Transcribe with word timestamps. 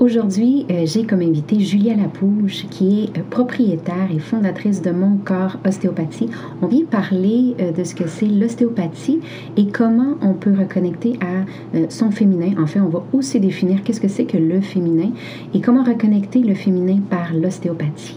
Aujourd'hui, 0.00 0.64
euh, 0.70 0.86
j'ai 0.86 1.04
comme 1.04 1.20
invité 1.20 1.60
Julia 1.60 1.94
Lapouge, 1.94 2.64
qui 2.70 3.02
est 3.02 3.18
euh, 3.18 3.22
propriétaire 3.28 4.08
et 4.10 4.18
fondatrice 4.18 4.80
de 4.80 4.92
Mon 4.92 5.18
Corps 5.18 5.58
Ostéopathie. 5.66 6.30
On 6.62 6.68
vient 6.68 6.86
parler 6.86 7.54
euh, 7.60 7.70
de 7.70 7.84
ce 7.84 7.94
que 7.94 8.08
c'est 8.08 8.24
l'ostéopathie 8.24 9.20
et 9.58 9.66
comment 9.66 10.16
on 10.22 10.32
peut 10.32 10.54
reconnecter 10.58 11.18
à 11.20 11.84
son 11.90 12.10
féminin. 12.10 12.54
En 12.58 12.66
fait, 12.66 12.80
on 12.80 12.88
va 12.88 13.04
aussi 13.12 13.40
définir 13.40 13.82
qu'est-ce 13.82 14.00
que 14.00 14.08
c'est 14.08 14.24
que 14.24 14.38
le 14.38 14.62
féminin 14.62 15.10
et 15.52 15.60
comment 15.60 15.84
reconnecter 15.84 16.38
le 16.38 16.54
féminin 16.54 17.00
par 17.10 17.34
l'ostéopathie. 17.34 18.16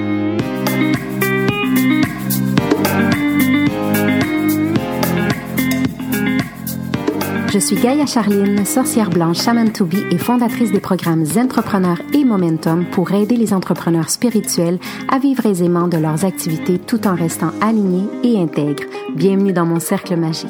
Je 7.53 7.59
suis 7.59 7.75
Gaïa 7.75 8.05
Charline, 8.05 8.65
sorcière 8.65 9.09
blanche 9.09 9.41
Shaman 9.43 9.73
to 9.73 9.83
be 9.83 9.95
et 10.09 10.17
fondatrice 10.17 10.71
des 10.71 10.79
programmes 10.79 11.25
Entrepreneurs 11.35 12.01
et 12.13 12.23
Momentum 12.23 12.85
pour 12.89 13.11
aider 13.11 13.35
les 13.35 13.51
entrepreneurs 13.51 14.09
spirituels 14.09 14.79
à 15.09 15.19
vivre 15.19 15.45
aisément 15.45 15.89
de 15.89 15.97
leurs 15.97 16.23
activités 16.23 16.79
tout 16.79 17.05
en 17.07 17.13
restant 17.13 17.51
alignés 17.59 18.07
et 18.23 18.39
intègres. 18.39 18.85
Bienvenue 19.15 19.51
dans 19.51 19.65
mon 19.65 19.81
cercle 19.81 20.15
magique. 20.15 20.49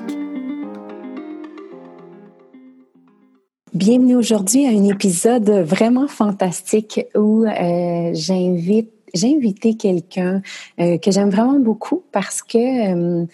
Bienvenue 3.73 4.15
aujourd'hui 4.15 4.67
à 4.67 4.69
un 4.69 4.83
épisode 4.83 5.49
vraiment 5.49 6.07
fantastique 6.07 7.01
où 7.15 7.45
euh, 7.45 8.11
j'invite 8.13 8.91
j'ai 9.13 9.35
invité 9.35 9.75
quelqu'un 9.75 10.41
euh, 10.79 10.97
que 10.97 11.11
j'aime 11.11 11.29
vraiment 11.29 11.59
beaucoup 11.59 12.03
parce 12.11 12.41
que 12.41 12.57
euh, 12.57 13.25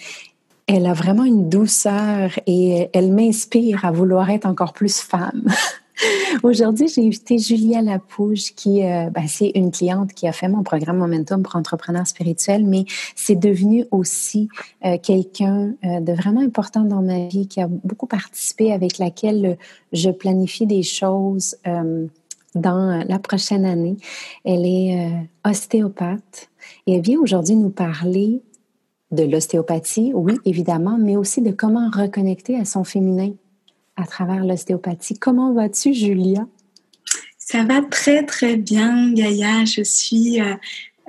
elle 0.68 0.86
a 0.86 0.94
vraiment 0.94 1.24
une 1.24 1.50
douceur 1.50 2.32
et 2.46 2.90
elle 2.94 3.12
m'inspire 3.12 3.86
à 3.86 3.92
vouloir 3.92 4.30
être 4.30 4.46
encore 4.46 4.74
plus 4.74 5.00
femme. 5.00 5.46
Aujourd'hui, 6.44 6.88
j'ai 6.90 7.06
invité 7.06 7.40
Julia 7.40 7.82
Lapouge, 7.82 8.54
qui 8.54 8.84
euh, 8.84 9.10
ben, 9.10 9.28
c'est 9.28 9.52
une 9.56 9.72
cliente 9.72 10.14
qui 10.14 10.28
a 10.28 10.32
fait 10.32 10.48
mon 10.48 10.62
programme 10.62 10.98
Momentum 10.98 11.42
pour 11.42 11.56
entrepreneurs 11.56 12.06
spirituels, 12.06 12.66
mais 12.66 12.86
c'est 13.16 13.36
devenu 13.36 13.86
aussi 13.92 14.50
euh, 14.86 14.98
quelqu'un 15.02 15.74
euh, 15.84 16.02
de 16.02 16.14
vraiment 16.14 16.42
important 16.42 16.82
dans 16.82 17.02
ma 17.02 17.28
vie, 17.28 17.48
qui 17.48 17.62
a 17.62 17.68
beaucoup 17.68 18.06
participé, 18.06 18.74
avec 18.74 19.00
laquelle 19.00 19.58
je 19.94 20.12
planifie 20.12 20.68
des 20.68 20.84
choses 20.84 21.56
dans 22.56 23.04
la 23.08 23.20
prochaine 23.20 23.66
année. 23.66 23.98
Elle 24.44 24.66
est 24.66 25.12
ostéopathe 25.46 26.50
et 26.86 26.96
elle 26.96 27.02
vient 27.02 27.20
aujourd'hui 27.20 27.56
nous 27.56 27.70
parler 27.70 28.42
de 29.12 29.24
l'ostéopathie, 29.24 30.12
oui, 30.14 30.38
évidemment, 30.46 30.98
mais 31.00 31.16
aussi 31.16 31.42
de 31.42 31.52
comment 31.52 31.90
reconnecter 31.90 32.58
à 32.58 32.66
son 32.66 32.84
féminin 32.84 33.34
à 33.96 34.06
travers 34.06 34.46
l'ostéopathie. 34.46 35.18
Comment 35.18 35.54
vas-tu, 35.54 35.94
Julia? 35.94 36.46
Ça 37.38 37.64
va 37.64 37.82
très, 37.82 38.26
très 38.26 38.58
bien, 38.58 39.14
Gaïa. 39.14 39.64
Je 39.66 39.82
suis 39.82 40.42
euh, 40.42 40.54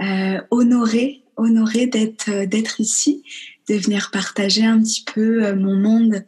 euh, 0.00 0.40
honorée, 0.50 1.22
honorée 1.36 1.90
euh, 2.28 2.46
d'être 2.46 2.80
ici, 2.80 3.24
de 3.68 3.74
venir 3.74 4.10
partager 4.12 4.64
un 4.64 4.80
petit 4.80 5.04
peu 5.04 5.52
mon 5.54 5.76
monde, 5.76 6.24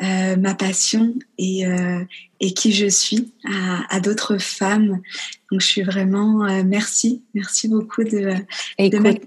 ma 0.00 0.54
passion 0.54 1.14
et, 1.38 1.64
et 2.40 2.52
qui 2.52 2.72
je 2.72 2.86
suis 2.86 3.32
à, 3.44 3.96
à 3.96 4.00
d'autres 4.00 4.38
femmes. 4.38 5.00
Donc 5.52 5.60
je 5.60 5.66
suis 5.66 5.82
vraiment 5.82 6.44
euh, 6.44 6.62
merci, 6.66 7.22
merci 7.34 7.68
beaucoup 7.68 8.02
de, 8.02 8.34
Écoute, 8.78 9.20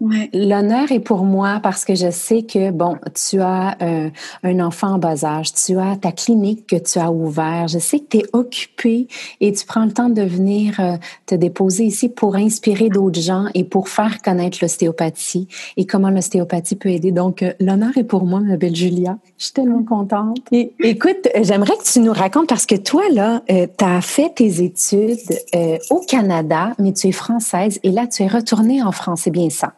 Ouais. 0.00 0.30
L'honneur 0.32 0.90
est 0.90 1.00
pour 1.00 1.24
moi 1.24 1.60
parce 1.62 1.84
que 1.84 1.94
je 1.94 2.10
sais 2.10 2.44
que 2.44 2.70
bon, 2.70 2.96
tu 3.14 3.40
as 3.40 3.76
euh, 3.82 4.08
un 4.42 4.60
enfant 4.60 4.94
en 4.94 4.98
bas 4.98 5.24
âge, 5.24 5.52
tu 5.52 5.78
as 5.78 5.96
ta 5.96 6.12
clinique 6.12 6.66
que 6.66 6.76
tu 6.76 6.98
as 6.98 7.12
ouvert. 7.12 7.68
Je 7.68 7.78
sais 7.78 8.00
que 8.00 8.06
tu 8.08 8.16
es 8.18 8.24
occupée 8.32 9.06
et 9.40 9.52
tu 9.52 9.66
prends 9.66 9.84
le 9.84 9.92
temps 9.92 10.08
de 10.08 10.22
venir 10.22 10.80
euh, 10.80 10.96
te 11.26 11.34
déposer 11.34 11.84
ici 11.84 12.08
pour 12.08 12.36
inspirer 12.36 12.88
d'autres 12.88 13.20
gens 13.20 13.48
et 13.52 13.64
pour 13.64 13.90
faire 13.90 14.22
connaître 14.22 14.58
l'ostéopathie 14.62 15.46
et 15.76 15.84
comment 15.84 16.08
l'ostéopathie 16.08 16.76
peut 16.76 16.88
aider. 16.88 17.12
Donc 17.12 17.44
l'honneur 17.60 17.98
est 17.98 18.04
pour 18.04 18.24
moi, 18.24 18.40
ma 18.40 18.56
belle 18.56 18.76
Julia. 18.76 19.18
Je 19.36 19.44
suis 19.44 19.52
tellement 19.68 19.84
contente. 19.84 20.38
Et, 20.52 20.72
écoute, 20.80 21.28
j'aimerais 21.40 21.76
que 21.76 21.84
tu 21.84 22.00
nous 22.00 22.12
racontes 22.12 22.48
parce 22.48 22.66
que 22.66 22.74
toi 22.74 23.02
là, 23.10 23.42
tu 23.48 23.84
as 23.84 24.00
fait 24.00 24.34
tes 24.34 24.62
études 24.62 25.18
euh, 25.54 25.78
au 25.90 26.00
Canada, 26.00 26.74
mais 26.78 26.92
tu 26.92 27.08
es 27.08 27.12
française 27.12 27.78
et 27.82 27.90
là, 27.90 28.06
tu 28.06 28.22
es 28.22 28.28
retournée 28.28 28.82
en 28.82 28.92
France, 28.92 29.22
c'est 29.24 29.30
bien 29.30 29.50
ça? 29.50 29.74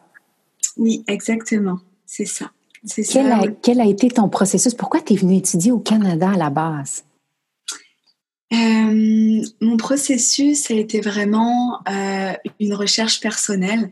Oui, 0.77 1.03
exactement. 1.07 1.79
C'est 2.05 2.25
ça. 2.25 2.51
Quel, 3.11 3.31
A, 3.31 3.43
quel 3.61 3.79
a 3.79 3.85
été 3.85 4.09
ton 4.09 4.27
processus? 4.27 4.73
Pourquoi 4.73 5.01
tu 5.01 5.13
es 5.13 5.15
venue 5.15 5.37
étudier 5.37 5.71
au 5.71 5.79
Canada 5.79 6.31
à 6.33 6.37
la 6.37 6.49
base? 6.49 7.03
Euh, 8.53 9.41
mon 9.61 9.77
processus 9.77 10.69
a 10.71 10.73
été 10.73 10.99
vraiment 10.99 11.79
euh, 11.87 12.33
une 12.59 12.73
recherche 12.73 13.21
personnelle. 13.21 13.91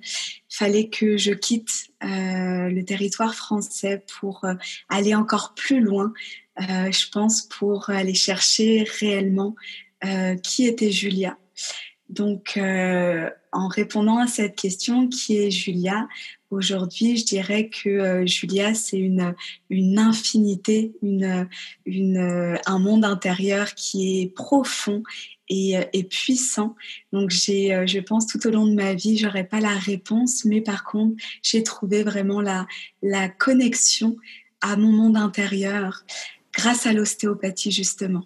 Fallait 0.49 0.89
que 0.89 1.15
je 1.17 1.31
quitte 1.31 1.91
le 2.01 2.81
territoire 2.81 3.35
français 3.35 4.03
pour 4.19 4.45
aller 4.89 5.13
encore 5.13 5.53
plus 5.53 5.79
loin, 5.79 6.11
je 6.57 7.09
pense, 7.11 7.43
pour 7.43 7.89
aller 7.91 8.15
chercher 8.15 8.83
réellement 8.99 9.55
euh, 10.05 10.35
qui 10.37 10.65
était 10.65 10.91
Julia. 10.91 11.37
Donc, 12.07 12.53
euh, 12.55 13.29
en 13.51 13.67
répondant 13.67 14.17
à 14.17 14.27
cette 14.27 14.55
question, 14.55 15.09
qui 15.09 15.37
est 15.37 15.51
Julia 15.51 16.07
Aujourd'hui, 16.51 17.17
je 17.17 17.25
dirais 17.25 17.67
que 17.69 17.89
euh, 17.89 18.25
Julia, 18.25 18.73
c'est 18.73 18.97
une, 18.97 19.35
une 19.69 19.99
infinité, 19.99 20.93
une, 21.03 21.47
un 21.85 22.79
monde 22.79 23.03
intérieur 23.03 23.75
qui 23.75 24.21
est 24.21 24.33
profond 24.33 25.03
et, 25.49 25.75
et 25.93 26.03
puissant. 26.03 26.75
Donc, 27.11 27.29
j'ai, 27.29 27.85
je 27.87 27.99
pense, 27.99 28.27
tout 28.27 28.45
au 28.47 28.51
long 28.51 28.67
de 28.67 28.73
ma 28.73 28.93
vie, 28.93 29.17
j'aurais 29.17 29.43
pas 29.43 29.59
la 29.59 29.73
réponse, 29.73 30.45
mais 30.45 30.61
par 30.61 30.83
contre, 30.83 31.15
j'ai 31.41 31.63
trouvé 31.63 32.03
vraiment 32.03 32.41
la, 32.41 32.67
la 33.01 33.29
connexion 33.29 34.15
à 34.61 34.75
mon 34.75 34.91
monde 34.91 35.17
intérieur 35.17 36.03
grâce 36.53 36.85
à 36.85 36.93
l'ostéopathie, 36.93 37.71
justement. 37.71 38.23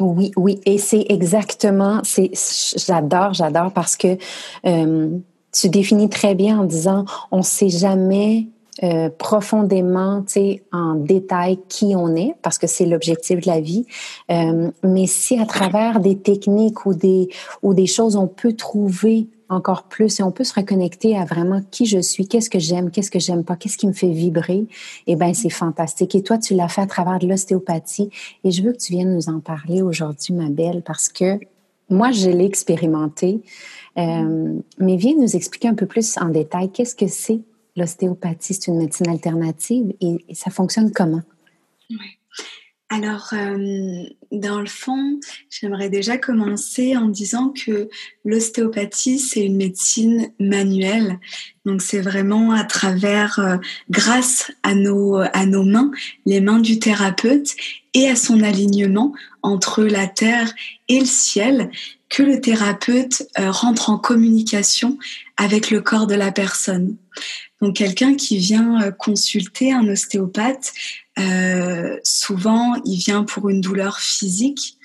Oui, 0.00 0.32
oui, 0.36 0.60
et 0.66 0.78
c'est 0.78 1.06
exactement, 1.08 2.00
c'est, 2.02 2.30
j'adore, 2.76 3.32
j'adore 3.32 3.72
parce 3.72 3.96
que 3.96 4.18
euh, 4.66 5.18
tu 5.52 5.68
définis 5.68 6.08
très 6.08 6.34
bien 6.34 6.58
en 6.58 6.64
disant, 6.64 7.04
on 7.30 7.38
ne 7.38 7.42
sait 7.42 7.68
jamais 7.68 8.48
euh, 8.82 9.08
profondément, 9.08 10.22
tu 10.22 10.32
sais, 10.32 10.62
en 10.72 10.94
détail 10.94 11.58
qui 11.68 11.94
on 11.96 12.16
est, 12.16 12.34
parce 12.42 12.58
que 12.58 12.66
c'est 12.66 12.86
l'objectif 12.86 13.40
de 13.40 13.46
la 13.46 13.60
vie. 13.60 13.86
Euh, 14.30 14.70
mais 14.82 15.06
si 15.06 15.38
à 15.38 15.46
travers 15.46 16.00
des 16.00 16.18
techniques 16.18 16.84
ou 16.84 16.94
des 16.94 17.28
ou 17.62 17.72
des 17.72 17.86
choses, 17.86 18.16
on 18.16 18.26
peut 18.26 18.54
trouver 18.54 19.28
encore 19.48 19.84
plus 19.84 20.18
et 20.18 20.22
on 20.22 20.32
peut 20.32 20.42
se 20.42 20.54
reconnecter 20.54 21.16
à 21.16 21.24
vraiment 21.24 21.62
qui 21.70 21.86
je 21.86 22.00
suis, 22.00 22.26
qu'est-ce 22.26 22.50
que 22.50 22.58
j'aime, 22.58 22.90
qu'est-ce 22.90 23.10
que 23.10 23.20
j'aime 23.20 23.44
pas, 23.44 23.56
qu'est-ce 23.56 23.76
qui 23.76 23.86
me 23.86 23.92
fait 23.92 24.10
vibrer, 24.10 24.66
eh 25.06 25.16
ben 25.16 25.34
c'est 25.34 25.50
fantastique. 25.50 26.14
Et 26.14 26.22
toi, 26.22 26.38
tu 26.38 26.54
l'as 26.54 26.68
fait 26.68 26.80
à 26.80 26.86
travers 26.86 27.18
de 27.18 27.28
l'ostéopathie 27.28 28.10
et 28.42 28.50
je 28.50 28.62
veux 28.62 28.72
que 28.72 28.78
tu 28.78 28.92
viennes 28.92 29.14
nous 29.14 29.28
en 29.28 29.40
parler 29.40 29.82
aujourd'hui, 29.82 30.34
ma 30.34 30.48
belle, 30.48 30.82
parce 30.82 31.08
que 31.08 31.38
moi, 31.90 32.10
je 32.10 32.30
l'ai 32.30 32.46
expérimenté. 32.46 33.40
Euh, 33.98 34.58
mais 34.78 34.96
viens 34.96 35.14
nous 35.16 35.36
expliquer 35.36 35.68
un 35.68 35.74
peu 35.74 35.86
plus 35.86 36.16
en 36.18 36.28
détail 36.28 36.70
qu'est-ce 36.70 36.96
que 36.96 37.06
c'est 37.06 37.40
l'ostéopathie. 37.76 38.54
C'est 38.54 38.68
une 38.68 38.78
médecine 38.78 39.08
alternative 39.08 39.92
et, 40.00 40.24
ça 40.34 40.50
fonctionne 40.50 40.92
comment? 40.92 41.22
Alors, 42.90 43.30
euh, 43.32 44.04
dans 44.30 44.60
le 44.60 44.66
fond, 44.66 45.18
j'aimerais 45.50 45.88
déjà 45.88 46.16
commencer 46.16 46.96
en 46.96 47.08
disant 47.08 47.48
que 47.48 47.88
l'ostéopathie, 48.24 49.18
c'est 49.18 49.44
une 49.44 49.56
médecine 49.56 50.30
manuelle. 50.38 51.18
Donc, 51.64 51.82
c'est 51.82 52.00
vraiment 52.00 52.52
à 52.52 52.62
travers, 52.62 53.38
euh, 53.40 53.56
grâce 53.90 54.52
à 54.62 54.74
nos, 54.74 55.16
à 55.16 55.46
nos 55.46 55.64
mains, 55.64 55.90
les 56.26 56.40
mains 56.40 56.60
du 56.60 56.78
thérapeute 56.78 57.56
et 57.94 58.08
à 58.08 58.16
son 58.16 58.42
alignement 58.42 59.12
entre 59.42 59.82
la 59.82 60.06
terre 60.06 60.52
et 60.88 61.00
le 61.00 61.06
ciel, 61.06 61.70
que 62.10 62.22
le 62.22 62.40
thérapeute 62.40 63.26
euh, 63.38 63.50
rentre 63.50 63.90
en 63.90 63.98
communication 63.98 64.98
avec 65.36 65.70
le 65.70 65.80
corps 65.80 66.06
de 66.06 66.14
la 66.14 66.30
personne. 66.30 66.96
Donc 67.60 67.76
quelqu'un 67.76 68.14
qui 68.14 68.38
vient 68.38 68.90
consulter 68.92 69.72
un 69.72 69.88
ostéopathe 69.88 70.72
euh, 71.18 71.98
souvent, 72.02 72.74
il 72.84 72.96
vient 72.96 73.24
pour 73.24 73.48
une 73.48 73.60
douleur 73.60 73.98
physique, 73.98 74.78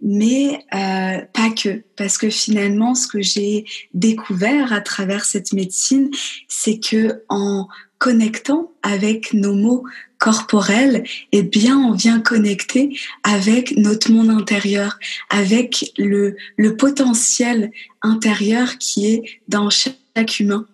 mais 0.00 0.64
euh, 0.74 1.20
pas 1.32 1.50
que, 1.50 1.82
parce 1.96 2.18
que 2.18 2.30
finalement, 2.30 2.94
ce 2.94 3.06
que 3.06 3.20
j'ai 3.20 3.64
découvert 3.94 4.72
à 4.72 4.80
travers 4.80 5.24
cette 5.24 5.52
médecine, 5.52 6.10
c'est 6.48 6.78
que 6.78 7.22
en 7.28 7.68
connectant 7.98 8.72
avec 8.82 9.32
nos 9.32 9.54
mots 9.54 9.84
corporels, 10.18 11.04
eh 11.32 11.42
bien, 11.42 11.78
on 11.78 11.92
vient 11.92 12.20
connecter 12.20 12.98
avec 13.22 13.76
notre 13.76 14.10
monde 14.12 14.30
intérieur, 14.30 14.98
avec 15.30 15.92
le, 15.98 16.36
le 16.56 16.76
potentiel 16.76 17.70
intérieur 18.02 18.78
qui 18.78 19.06
est 19.06 19.40
dans 19.48 19.70
chaque 19.70 20.40
humain. 20.40 20.66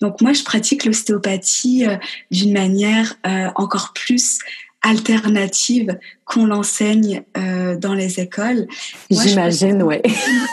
Donc 0.00 0.20
moi, 0.20 0.32
je 0.32 0.42
pratique 0.42 0.84
l'ostéopathie 0.84 1.86
euh, 1.86 1.96
d'une 2.30 2.52
manière 2.52 3.16
euh, 3.26 3.48
encore 3.54 3.92
plus 3.94 4.38
alternative 4.82 5.98
qu'on 6.26 6.46
l'enseigne 6.46 7.22
euh, 7.38 7.76
dans 7.76 7.94
les 7.94 8.20
écoles. 8.20 8.66
J'imagine, 9.10 9.82
oui. 9.82 9.96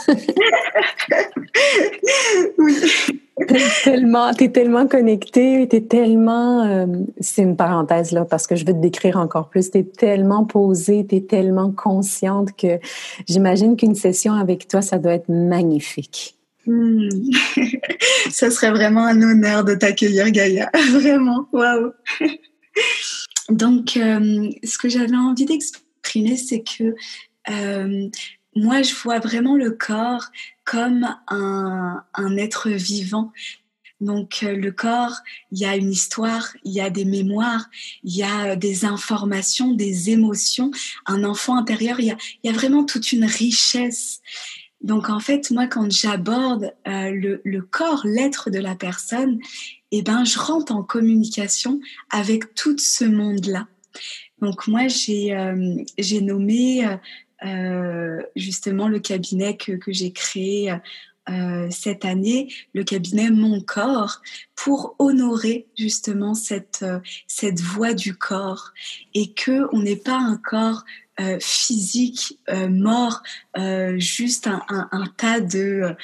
oui. 2.57 2.75
T'es 3.47 3.59
tellement, 3.83 4.29
es 4.29 4.49
tellement 4.49 4.87
connecté, 4.87 5.67
t'es 5.67 5.81
tellement, 5.81 6.87
c'est 7.19 7.41
une 7.41 7.55
parenthèse 7.57 8.11
là 8.11 8.23
parce 8.23 8.45
que 8.45 8.55
je 8.55 8.65
veux 8.65 8.73
te 8.73 8.79
décrire 8.79 9.17
encore 9.17 9.49
plus. 9.49 9.71
T'es 9.71 9.83
tellement 9.83 10.45
posée, 10.45 11.05
t'es 11.07 11.21
tellement 11.21 11.71
consciente 11.71 12.55
que 12.55 12.79
j'imagine 13.27 13.75
qu'une 13.75 13.95
session 13.95 14.33
avec 14.33 14.67
toi, 14.67 14.83
ça 14.83 14.99
doit 14.99 15.13
être 15.13 15.29
magnifique. 15.29 16.35
Hmm. 16.65 17.09
Ça 18.29 18.51
serait 18.51 18.71
vraiment 18.71 19.05
un 19.05 19.21
honneur 19.21 19.63
de 19.63 19.73
t'accueillir, 19.75 20.29
Gaïa. 20.31 20.69
Vraiment, 20.91 21.47
waouh. 21.51 21.91
Donc, 23.49 23.97
euh, 23.97 24.49
ce 24.63 24.77
que 24.77 24.87
j'avais 24.87 25.15
envie 25.15 25.45
d'exprimer, 25.45 26.37
c'est 26.37 26.63
que 26.63 26.95
euh, 27.49 28.09
moi, 28.55 28.81
je 28.81 28.93
vois 28.93 29.19
vraiment 29.19 29.55
le 29.55 29.71
corps 29.71 30.25
comme 30.63 31.07
un, 31.27 32.03
un 32.13 32.37
être 32.37 32.69
vivant. 32.69 33.31
Donc 34.01 34.39
euh, 34.41 34.55
le 34.55 34.71
corps, 34.71 35.15
il 35.51 35.59
y 35.59 35.65
a 35.65 35.75
une 35.75 35.91
histoire, 35.91 36.49
il 36.63 36.73
y 36.73 36.81
a 36.81 36.89
des 36.89 37.05
mémoires, 37.05 37.69
il 38.03 38.15
y 38.15 38.23
a 38.23 38.55
des 38.55 38.83
informations, 38.83 39.73
des 39.73 40.09
émotions. 40.09 40.71
Un 41.05 41.23
enfant 41.23 41.55
intérieur, 41.55 41.99
il 41.99 42.07
y 42.07 42.11
a, 42.11 42.17
y 42.43 42.49
a 42.49 42.51
vraiment 42.51 42.83
toute 42.83 43.11
une 43.11 43.25
richesse. 43.25 44.21
Donc 44.83 45.09
en 45.09 45.19
fait, 45.19 45.51
moi, 45.51 45.67
quand 45.67 45.91
j'aborde 45.91 46.73
euh, 46.87 47.37
le, 47.43 47.61
corps, 47.61 48.01
l'être 48.05 48.49
de 48.49 48.59
la 48.59 48.75
personne, 48.75 49.39
eh 49.91 50.01
ben, 50.01 50.25
je 50.25 50.39
rentre 50.39 50.73
en 50.73 50.83
communication 50.83 51.79
avec 52.09 52.55
tout 52.55 52.77
ce 52.77 53.05
monde-là. 53.05 53.67
Donc 54.39 54.67
moi, 54.67 54.87
j'ai 54.87 55.35
euh, 55.35 55.83
nommé 56.21 56.87
euh, 57.45 58.21
justement 58.35 58.87
le 58.87 58.99
cabinet 58.99 59.55
que, 59.57 59.73
que 59.73 59.91
j'ai 59.91 60.11
créé 60.11 60.73
cette 61.69 62.03
année 62.03 62.51
le 62.73 62.83
cabinet 62.83 63.29
Mon 63.29 63.61
Corps 63.61 64.21
pour 64.55 64.95
honorer 64.99 65.67
justement 65.77 66.33
cette 66.33 66.83
cette 67.25 67.61
voix 67.61 67.93
du 67.93 68.15
corps 68.15 68.73
et 69.13 69.31
que 69.31 69.67
on 69.71 69.81
n'est 69.81 69.95
pas 69.95 70.17
un 70.17 70.35
corps 70.35 70.83
euh, 71.21 71.37
physique 71.39 72.39
euh, 72.49 72.67
mort, 72.67 73.21
euh, 73.57 73.99
juste 73.99 74.47
un, 74.47 75.03
tas 75.17 75.39
de 75.39 75.95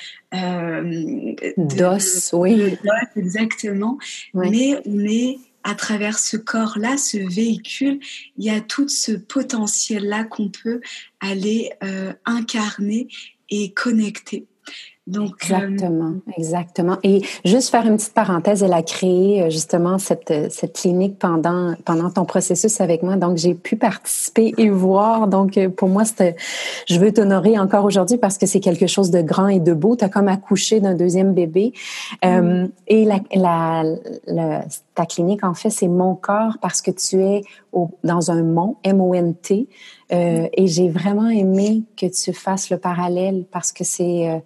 d'os, 1.57 2.33
oui, 2.33 2.77
exactement. 3.15 3.97
Mais 4.33 4.79
on 4.85 4.99
est 5.05 5.39
à 5.63 5.73
travers 5.75 6.19
ce 6.19 6.37
corps-là, 6.37 6.97
ce 6.97 7.17
véhicule, 7.17 7.99
il 8.37 8.45
y 8.45 8.49
a 8.49 8.61
tout 8.61 8.89
ce 8.89 9.13
potentiel-là 9.13 10.25
qu'on 10.25 10.49
peut 10.49 10.81
aller 11.19 11.71
incarner 12.25 13.07
et 13.49 13.73
connecter. 13.73 14.45
Donc, 15.07 15.35
exactement, 15.41 16.15
exactement. 16.37 16.97
Et 17.01 17.21
juste 17.45 17.69
faire 17.69 17.85
une 17.87 17.95
petite 17.95 18.13
parenthèse, 18.13 18.61
elle 18.61 18.73
a 18.73 18.81
créé 18.81 19.41
euh, 19.41 19.49
justement 19.49 19.97
cette, 19.99 20.31
euh, 20.31 20.47
cette 20.49 20.73
clinique 20.73 21.17
pendant, 21.17 21.75
pendant 21.85 22.09
ton 22.09 22.25
processus 22.25 22.81
avec 22.81 23.03
moi. 23.03 23.15
Donc, 23.15 23.37
j'ai 23.37 23.53
pu 23.53 23.77
participer 23.77 24.53
et 24.57 24.69
voir. 24.69 25.29
Donc, 25.29 25.57
euh, 25.57 25.69
pour 25.69 25.87
moi, 25.87 26.03
c'était, 26.03 26.35
je 26.89 26.99
veux 26.99 27.13
t'honorer 27.13 27.57
encore 27.57 27.85
aujourd'hui 27.85 28.17
parce 28.17 28.37
que 28.37 28.45
c'est 28.45 28.59
quelque 28.59 28.87
chose 28.87 29.09
de 29.09 29.21
grand 29.21 29.47
et 29.47 29.61
de 29.61 29.73
beau. 29.73 29.95
Tu 29.95 30.03
as 30.03 30.09
comme 30.09 30.27
accouché 30.27 30.81
d'un 30.81 30.93
deuxième 30.93 31.33
bébé. 31.33 31.71
Mm. 32.23 32.65
et 32.87 33.05
la, 33.05 33.83
la, 34.27 34.65
ta 34.93 35.05
clinique, 35.05 35.45
en 35.45 35.53
fait, 35.53 35.69
c'est 35.69 35.87
mon 35.87 36.15
corps 36.15 36.57
parce 36.61 36.81
que 36.81 36.91
tu 36.91 37.21
es 37.21 37.43
au, 37.71 37.89
dans 38.03 38.29
un 38.31 38.43
mont, 38.43 38.75
M-O-N-T. 38.83 39.69
Euh, 40.11 40.47
et 40.53 40.67
j'ai 40.67 40.89
vraiment 40.89 41.29
aimé 41.29 41.83
que 41.95 42.07
tu 42.07 42.33
fasses 42.33 42.69
le 42.69 42.77
parallèle 42.77 43.45
parce 43.51 43.71
que 43.71 43.83
c'est 43.83 44.41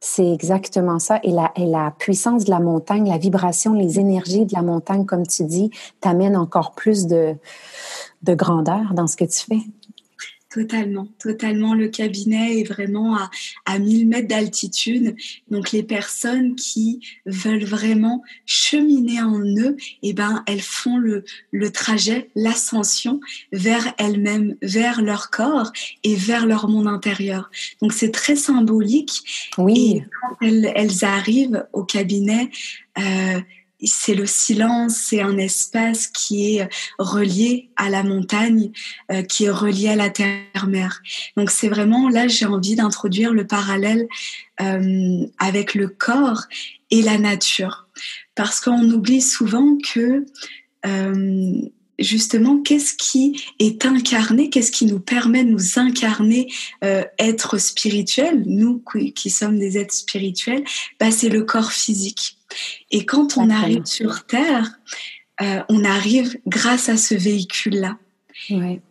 c'est 0.00 0.30
exactement 0.30 0.98
ça. 0.98 1.20
Et 1.22 1.32
la, 1.32 1.90
puissance 1.98 2.44
de 2.44 2.50
la 2.50 2.60
montagne, 2.60 3.08
la 3.08 3.18
vibration, 3.18 3.72
les 3.72 3.98
énergies 3.98 4.46
de 4.46 4.54
la 4.54 4.62
montagne, 4.62 5.04
comme 5.04 5.26
tu 5.26 5.44
dis, 5.44 5.70
t'amènent 6.00 6.36
encore 6.36 6.72
plus 6.72 7.06
de 7.06 7.36
grandeur 8.22 8.94
dans 8.94 9.06
ce 9.06 9.16
que 9.16 9.24
tu 9.24 9.46
fais. 9.46 9.60
Totalement, 10.56 11.06
totalement. 11.18 11.74
Le 11.74 11.88
cabinet 11.88 12.60
est 12.60 12.64
vraiment 12.64 13.14
à, 13.14 13.30
à 13.66 13.78
1000 13.78 14.08
mètres 14.08 14.28
d'altitude. 14.28 15.14
Donc 15.50 15.70
les 15.70 15.82
personnes 15.82 16.54
qui 16.54 17.00
veulent 17.26 17.66
vraiment 17.66 18.22
cheminer 18.46 19.20
en 19.20 19.38
eux, 19.38 19.76
eh 20.02 20.14
ben 20.14 20.42
elles 20.46 20.62
font 20.62 20.96
le, 20.96 21.24
le 21.50 21.70
trajet, 21.70 22.30
l'ascension 22.34 23.20
vers 23.52 23.92
elles-mêmes, 23.98 24.56
vers 24.62 25.02
leur 25.02 25.28
corps 25.28 25.72
et 26.04 26.14
vers 26.14 26.46
leur 26.46 26.68
monde 26.68 26.88
intérieur. 26.88 27.50
Donc 27.82 27.92
c'est 27.92 28.10
très 28.10 28.34
symbolique. 28.34 29.50
Oui. 29.58 29.96
Et 29.96 30.04
quand 30.22 30.36
elles, 30.40 30.72
elles 30.74 31.04
arrivent 31.04 31.66
au 31.74 31.84
cabinet, 31.84 32.48
euh, 32.98 33.40
c'est 33.84 34.14
le 34.14 34.26
silence, 34.26 34.96
c'est 35.08 35.20
un 35.20 35.36
espace 35.36 36.06
qui 36.06 36.56
est 36.56 36.68
relié 36.98 37.70
à 37.76 37.90
la 37.90 38.02
montagne, 38.02 38.70
euh, 39.12 39.22
qui 39.22 39.44
est 39.44 39.50
relié 39.50 39.88
à 39.88 39.96
la 39.96 40.10
terre-mère. 40.10 41.02
Donc 41.36 41.50
c'est 41.50 41.68
vraiment 41.68 42.08
là, 42.08 42.26
j'ai 42.26 42.46
envie 42.46 42.76
d'introduire 42.76 43.32
le 43.32 43.46
parallèle 43.46 44.06
euh, 44.60 45.26
avec 45.38 45.74
le 45.74 45.88
corps 45.88 46.44
et 46.90 47.02
la 47.02 47.18
nature, 47.18 47.86
parce 48.34 48.60
qu'on 48.60 48.90
oublie 48.90 49.20
souvent 49.20 49.76
que 49.76 50.24
euh, 50.86 51.60
justement, 51.98 52.62
qu'est-ce 52.62 52.94
qui 52.94 53.42
est 53.58 53.84
incarné, 53.84 54.48
qu'est-ce 54.48 54.70
qui 54.70 54.86
nous 54.86 55.00
permet 55.00 55.44
de 55.44 55.50
nous 55.50 55.78
incarner, 55.78 56.52
être 56.82 57.56
spirituel, 57.56 58.42
nous 58.46 58.82
qui, 59.14 59.30
sommes 59.30 59.58
des 59.58 59.78
êtres 59.78 59.94
spirituels, 59.94 60.62
bah, 61.00 61.10
c'est 61.10 61.30
le 61.30 61.42
corps 61.42 61.72
physique. 61.72 62.35
Et 62.90 63.04
quand 63.04 63.36
on 63.36 63.50
arrive 63.50 63.84
sur 63.84 64.26
Terre, 64.26 64.78
euh, 65.40 65.60
on 65.68 65.84
arrive 65.84 66.38
grâce 66.46 66.88
à 66.88 66.96
ce 66.96 67.14
véhicule-là. 67.14 67.98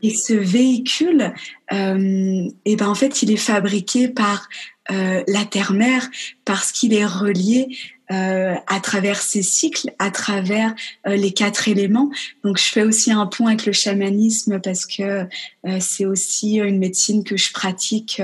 Et 0.01 0.09
ce 0.09 0.33
véhicule, 0.33 1.33
euh, 1.71 2.49
eh 2.65 2.75
ben 2.75 2.87
en 2.87 2.95
fait, 2.95 3.21
il 3.21 3.31
est 3.31 3.37
fabriqué 3.37 4.07
par 4.07 4.49
euh, 4.91 5.23
la 5.27 5.45
terre-mère 5.45 6.09
parce 6.45 6.71
qu'il 6.71 6.93
est 6.93 7.05
relié 7.05 7.77
euh, 8.11 8.53
à 8.67 8.79
travers 8.79 9.19
ces 9.19 9.41
cycles, 9.41 9.91
à 9.97 10.11
travers 10.11 10.75
euh, 11.07 11.15
les 11.15 11.31
quatre 11.31 11.67
éléments. 11.67 12.11
Donc, 12.43 12.59
je 12.59 12.65
fais 12.65 12.83
aussi 12.83 13.11
un 13.11 13.25
pont 13.25 13.47
avec 13.47 13.65
le 13.65 13.71
chamanisme 13.71 14.59
parce 14.59 14.85
que 14.85 15.27
euh, 15.67 15.79
c'est 15.79 16.05
aussi 16.05 16.57
une 16.57 16.77
médecine 16.77 17.23
que 17.23 17.35
je 17.35 17.51
pratique 17.51 18.21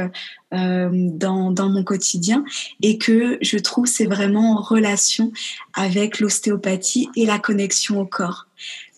dans, 0.51 1.51
dans 1.51 1.70
mon 1.70 1.84
quotidien 1.84 2.43
et 2.81 2.98
que 2.98 3.38
je 3.41 3.58
trouve 3.58 3.86
c'est 3.86 4.05
vraiment 4.05 4.58
en 4.58 4.62
relation 4.62 5.31
avec 5.74 6.20
l'ostéopathie 6.20 7.08
et 7.15 7.25
la 7.25 7.39
connexion 7.39 8.01
au 8.01 8.05
corps. 8.05 8.48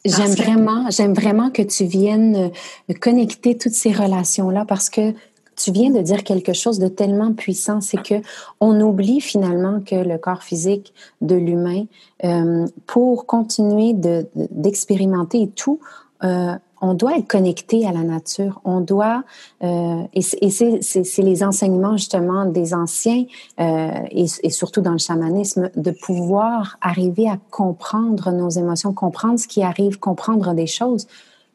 J'aime 0.05 0.33
vraiment, 0.33 0.89
j'aime 0.89 1.13
vraiment 1.13 1.49
que 1.49 1.61
tu 1.61 1.85
viennes 1.85 2.51
connecter 2.99 3.57
toutes 3.57 3.73
ces 3.73 3.91
relations-là 3.91 4.65
parce 4.65 4.89
que 4.89 5.13
tu 5.55 5.71
viens 5.71 5.91
de 5.91 6.01
dire 6.01 6.23
quelque 6.23 6.53
chose 6.53 6.79
de 6.79 6.87
tellement 6.87 7.33
puissant, 7.33 7.81
c'est 7.81 8.01
que 8.01 8.15
on 8.59 8.79
oublie 8.81 9.21
finalement 9.21 9.81
que 9.81 9.95
le 9.95 10.17
corps 10.17 10.43
physique 10.43 10.93
de 11.21 11.35
l'humain, 11.35 11.85
euh, 12.23 12.65
pour 12.87 13.25
continuer 13.25 13.93
d'expérimenter 14.35 15.43
et 15.43 15.49
tout, 15.49 15.79
euh, 16.23 16.55
on 16.83 16.93
doit 16.95 17.17
être 17.17 17.29
connecté 17.29 17.87
à 17.87 17.93
la 17.93 18.03
nature. 18.03 18.59
On 18.65 18.81
doit, 18.81 19.23
euh, 19.63 20.03
et 20.13 20.21
c'est 20.21 21.21
les 21.21 21.43
enseignements 21.43 21.95
justement 21.95 22.45
des 22.45 22.73
anciens 22.73 23.23
euh, 23.61 23.89
et, 24.11 24.49
surtout 24.49 24.81
dans 24.81 24.91
le 24.91 24.97
chamanisme, 24.97 25.71
de 25.77 25.91
pouvoir 25.91 26.77
arriver 26.81 27.29
à 27.29 27.37
comprendre 27.51 28.31
nos 28.31 28.49
émotions, 28.49 28.93
comprendre 28.93 29.39
ce 29.39 29.47
qui 29.47 29.63
arrive, 29.63 29.97
comprendre 29.97 30.53
des 30.53 30.67
choses, 30.67 31.07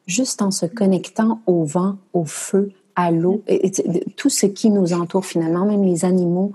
juste 0.07 0.41
en 0.41 0.49
se 0.49 0.65
connectant 0.65 1.41
au 1.45 1.63
vent, 1.63 1.97
au 2.13 2.25
feu, 2.25 2.71
à 2.95 3.11
l'eau, 3.11 3.43
tout 4.17 4.29
ce 4.31 4.47
qui 4.47 4.71
nous 4.71 4.93
entoure 4.93 5.25
finalement, 5.25 5.63
même 5.63 5.83
les 5.83 6.05
animaux. 6.05 6.53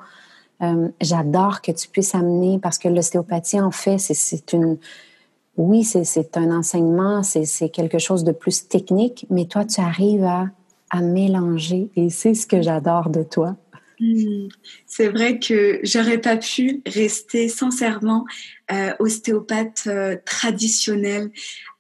Euh, 0.63 0.89
J'adore 1.01 1.63
que 1.63 1.71
tu 1.71 1.89
puisses 1.89 2.17
amener, 2.17 2.59
parce 2.59 2.79
que 2.79 2.89
l'ostéopathie, 2.89 3.61
en 3.61 3.71
fait, 3.71 3.99
c'est 3.99 4.53
une 4.53 4.79
oui, 5.57 5.85
c'est 5.85 6.37
un 6.37 6.51
enseignement, 6.51 7.23
c'est 7.23 7.69
quelque 7.69 7.99
chose 7.99 8.25
de 8.25 8.33
plus 8.33 8.69
technique, 8.69 9.27
mais 9.31 9.47
toi, 9.47 9.65
tu 9.65 9.81
arrives 9.81 10.25
à, 10.25 10.51
mélanger 11.03 11.91
et 11.97 12.09
c'est 12.09 12.35
ce 12.35 12.47
que 12.47 12.63
j'adore 12.63 13.11
de 13.11 13.25
toi. 13.25 13.57
Hmm. 13.99 14.47
C'est 14.87 15.09
vrai 15.09 15.41
que 15.41 15.81
j'aurais 15.83 16.19
pas 16.19 16.37
pu 16.37 16.83
rester 16.87 17.49
sincèrement 17.49 18.25
euh, 18.73 18.93
ostéopathe 19.01 19.89
euh, 19.89 20.17
traditionnel 20.25 21.31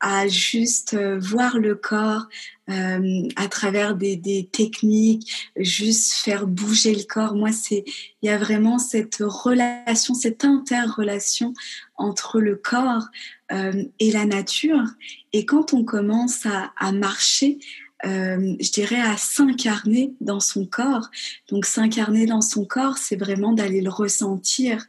à 0.00 0.26
juste 0.26 0.94
euh, 0.94 1.18
voir 1.18 1.58
le 1.58 1.76
corps 1.76 2.26
à 2.66 3.48
travers 3.48 3.94
des, 3.94 4.16
des, 4.16 4.48
techniques, 4.50 5.50
juste 5.56 6.12
faire 6.12 6.46
bouger 6.46 6.94
le 6.94 7.02
corps. 7.02 7.34
Moi, 7.34 7.52
c'est 7.52 7.84
il 8.22 8.26
y 8.26 8.30
a 8.30 8.38
vraiment 8.38 8.78
cette 8.78 9.18
relation, 9.20 10.14
cette 10.14 10.46
interrelation 10.46 11.52
entre 11.96 12.40
le 12.40 12.56
corps 12.56 13.08
euh, 13.54 13.84
et 14.00 14.10
la 14.10 14.24
nature. 14.24 14.84
Et 15.32 15.46
quand 15.46 15.74
on 15.74 15.84
commence 15.84 16.44
à, 16.46 16.92
marcher, 16.92 17.58
euh, 18.04 18.56
je 18.60 18.72
dirais, 18.72 19.00
à 19.00 19.16
s'incarner 19.16 20.12
dans 20.20 20.40
son 20.40 20.66
corps. 20.66 21.08
Donc 21.48 21.64
s'incarner 21.64 22.26
dans 22.26 22.40
son 22.40 22.64
corps, 22.64 22.98
c'est 22.98 23.16
vraiment 23.16 23.52
d'aller 23.52 23.80
le 23.80 23.90
ressentir, 23.90 24.86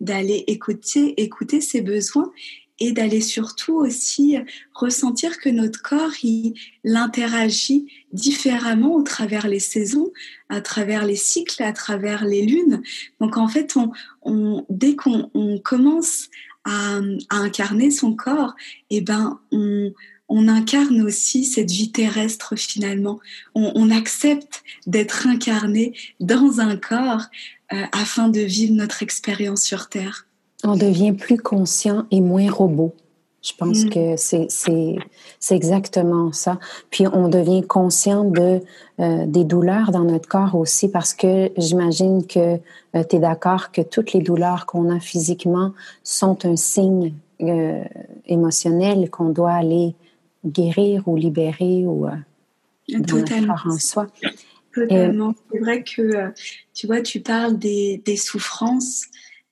d'aller 0.00 0.44
écouter, 0.48 1.20
écouter 1.22 1.60
ses 1.60 1.80
besoins 1.80 2.32
et 2.80 2.92
d'aller 2.92 3.20
surtout 3.20 3.74
aussi 3.74 4.36
ressentir 4.72 5.38
que 5.38 5.48
notre 5.48 5.82
corps, 5.82 6.12
il, 6.22 6.54
interagit 6.84 7.86
différemment 8.12 8.94
au 8.94 9.02
travers 9.02 9.46
les 9.46 9.58
saisons, 9.60 10.10
à 10.48 10.60
travers 10.60 11.04
les 11.04 11.16
cycles, 11.16 11.62
à 11.62 11.72
travers 11.72 12.24
les 12.24 12.42
lunes. 12.42 12.82
Donc 13.20 13.36
en 13.36 13.46
fait, 13.46 13.76
on 14.22 14.64
dès 14.70 14.96
qu'on 14.96 15.60
commence 15.62 16.28
à, 16.68 17.00
incarner 17.30 17.90
son 17.90 18.14
corps, 18.14 18.54
eh 18.90 19.00
ben 19.00 19.40
on, 19.50 19.92
on 20.28 20.48
incarne 20.48 21.00
aussi 21.02 21.44
cette 21.44 21.70
vie 21.70 21.90
terrestre 21.90 22.56
finalement. 22.56 23.18
On, 23.54 23.72
on 23.74 23.90
accepte 23.90 24.62
d'être 24.86 25.26
incarné 25.26 25.94
dans 26.20 26.60
un 26.60 26.76
corps 26.76 27.24
euh, 27.72 27.84
afin 27.92 28.28
de 28.28 28.40
vivre 28.40 28.74
notre 28.74 29.02
expérience 29.02 29.62
sur 29.62 29.88
Terre. 29.88 30.26
On 30.64 30.76
devient 30.76 31.12
plus 31.12 31.38
conscient 31.38 32.06
et 32.10 32.20
moins 32.20 32.50
robot. 32.50 32.94
Je 33.42 33.52
pense 33.56 33.84
mm. 33.84 33.90
que 33.90 34.16
c'est 34.16 35.54
exactement 35.54 36.32
ça. 36.32 36.58
Puis 36.90 37.06
on 37.06 37.28
devient 37.28 37.62
conscient 37.62 38.24
de 38.24 38.60
euh, 39.00 39.26
des 39.26 39.44
douleurs 39.44 39.92
dans 39.92 40.04
notre 40.04 40.28
corps 40.28 40.56
aussi 40.56 40.90
parce 40.90 41.14
que 41.14 41.50
j'imagine 41.56 42.26
que 42.26 42.58
euh, 42.96 43.04
tu 43.08 43.16
es 43.16 43.18
d'accord 43.20 43.70
que 43.70 43.80
toutes 43.80 44.12
les 44.12 44.20
douleurs 44.20 44.66
qu'on 44.66 44.90
a 44.90 44.98
physiquement 44.98 45.72
sont 46.02 46.44
un 46.44 46.56
signe 46.56 47.14
euh, 47.40 47.84
émotionnel 48.26 49.08
qu'on 49.10 49.28
doit 49.28 49.52
aller 49.52 49.94
guérir 50.44 51.06
ou 51.06 51.14
libérer 51.14 51.86
ou 51.86 52.08
euh, 52.08 53.00
Totalement. 53.06 53.54
en 53.64 53.78
soi. 53.78 54.08
Totalement. 54.74 55.34
C'est 55.52 55.58
vrai 55.60 55.84
que 55.84 56.32
tu 56.74 56.88
vois, 56.88 57.00
tu 57.02 57.20
parles 57.20 57.56
des, 57.56 58.02
des 58.04 58.16
souffrances. 58.16 59.04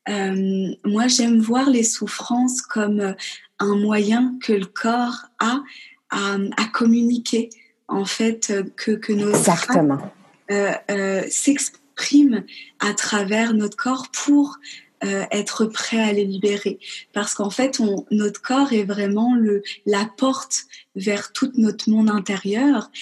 Euh, 0.09 0.75
moi, 0.85 1.07
j'aime 1.09 1.39
voir 1.39 1.69
les 1.71 1.83
souffrances 1.83 2.63
comme 2.63 3.15
un 3.59 3.77
moyen 3.77 4.39
que 4.43 4.53
le 4.53 4.67
corps 4.67 5.27
a 5.39 5.63
à, 6.11 6.37
à 6.57 6.65
communiquer, 6.73 7.51
en 7.89 8.05
fait, 8.05 8.53
que, 8.77 8.93
que 8.93 9.13
nos 9.13 9.31
Exactement. 9.31 10.13
Euh, 10.51 10.73
euh, 10.93 11.25
s'expriment 11.29 12.45
à 12.79 12.95
travers 12.95 13.53
notre 13.53 13.77
corps 13.77 14.07
pour 14.13 14.59
euh, 15.03 15.25
être 15.33 15.67
prêt 15.67 15.99
à 15.99 16.13
les 16.13 16.25
libérer. 16.25 16.79
Parce 17.13 17.35
qu'en 17.35 17.51
fait, 17.51 17.81
on, 17.81 18.07
notre 18.13 18.41
corps 18.41 18.73
est 18.73 18.85
vraiment 18.85 19.35
le, 19.35 19.65
la 19.87 20.09
porte 20.17 20.67
vers 20.95 21.33
tout 21.33 21.51
notre 21.57 21.91
monde 21.91 22.11
intérieur. 22.11 22.93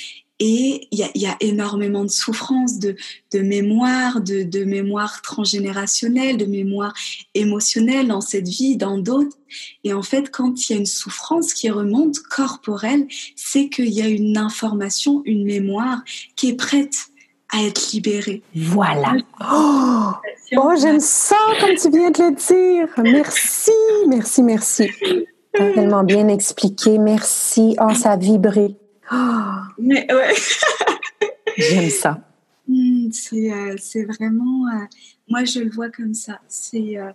Et 0.41 0.89
il 0.91 0.99
y 0.99 1.05
a, 1.05 1.11
y 1.15 1.27
a, 1.27 1.37
énormément 1.41 2.03
de 2.03 2.11
souffrances, 2.11 2.79
de, 2.81 2.97
de 3.33 3.39
mémoire, 3.39 4.21
de, 4.21 4.43
de 4.43 4.65
mémoire 4.65 5.23
transgénérationnelle, 5.23 6.37
de 6.37 6.47
mémoire 6.47 6.93
émotionnelle 7.35 8.09
dans 8.09 8.21
cette 8.21 8.49
vie, 8.49 8.77
dans 8.77 8.99
d'autres. 8.99 9.37
Et 9.85 9.93
en 9.93 10.03
fait, 10.03 10.31
quand 10.31 10.69
il 10.69 10.73
y 10.73 10.77
a 10.77 10.79
une 10.79 10.87
souffrance 10.87 11.55
qui 11.55 11.71
remonte 11.71 12.19
corporelle, 12.19 13.07
c'est 13.37 13.69
qu'il 13.69 13.91
y 13.91 14.03
a 14.03 14.09
une 14.09 14.37
information, 14.37 15.23
une 15.25 15.45
mémoire 15.45 16.03
qui 16.35 16.49
est 16.49 16.57
prête 16.57 17.07
à 17.53 17.63
être 17.63 17.93
libérée. 17.93 18.43
Voilà. 18.57 19.15
Oh, 19.41 20.11
oh 20.57 20.73
j'aime 20.81 21.01
ça 21.01 21.37
comme 21.61 21.77
tu 21.77 21.91
viens 21.91 22.11
de 22.11 22.23
le 22.23 22.35
dire. 22.35 22.89
Merci, 22.99 23.71
merci, 24.09 24.43
merci. 24.43 24.91
tellement 25.53 26.03
bien 26.03 26.27
expliqué. 26.27 26.99
Merci. 26.99 27.77
Oh, 27.81 27.95
ça 27.95 28.13
a 28.13 28.17
vibré. 28.17 28.77
Mais 29.79 30.07
ouais. 30.13 30.35
J'aime 31.57 31.91
ça. 31.91 32.21
Hmm, 32.67 33.11
euh, 33.35 33.77
c'est 33.79 34.05
vraiment, 34.05 34.69
euh, 34.69 34.87
moi 35.29 35.45
je 35.45 35.61
le 35.61 35.71
vois 35.71 35.91
comme 35.91 36.15
ça. 36.15 36.41
C'est 36.49 36.97
euh, 36.97 37.13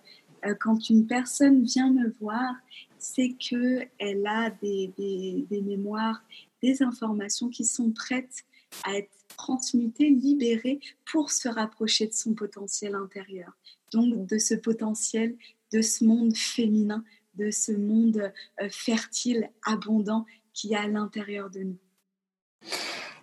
quand 0.60 0.90
une 0.90 1.08
personne 1.08 1.64
vient 1.64 1.92
me 1.92 2.14
voir, 2.22 2.54
c'est 3.00 3.30
que 3.30 3.88
elle 3.98 4.26
a 4.28 4.52
des, 4.62 4.94
des, 4.98 5.46
des, 5.50 5.62
mémoires, 5.62 6.24
des 6.62 6.84
informations 6.84 7.50
qui 7.50 7.66
sont 7.66 7.92
prêtes 7.92 8.44
à 8.84 8.98
être 8.98 9.10
transmutées, 9.38 10.10
libérées 10.10 10.80
pour 11.12 11.32
se 11.32 11.50
rapprocher 11.50 12.08
de 12.08 12.14
son 12.14 12.34
potentiel 12.34 12.94
intérieur. 12.94 13.52
Donc 13.92 14.28
de 14.28 14.38
ce 14.38 14.54
potentiel, 14.54 15.36
de 15.74 15.82
ce 15.82 16.04
monde 16.04 16.36
féminin, 16.36 17.04
de 17.36 17.50
ce 17.50 17.72
monde 17.72 18.32
fertile, 18.70 19.50
abondant 19.66 20.26
qui 20.54 20.74
est 20.74 20.78
à 20.78 20.88
l'intérieur 20.88 21.50
de 21.50 21.60
nous. 21.60 21.78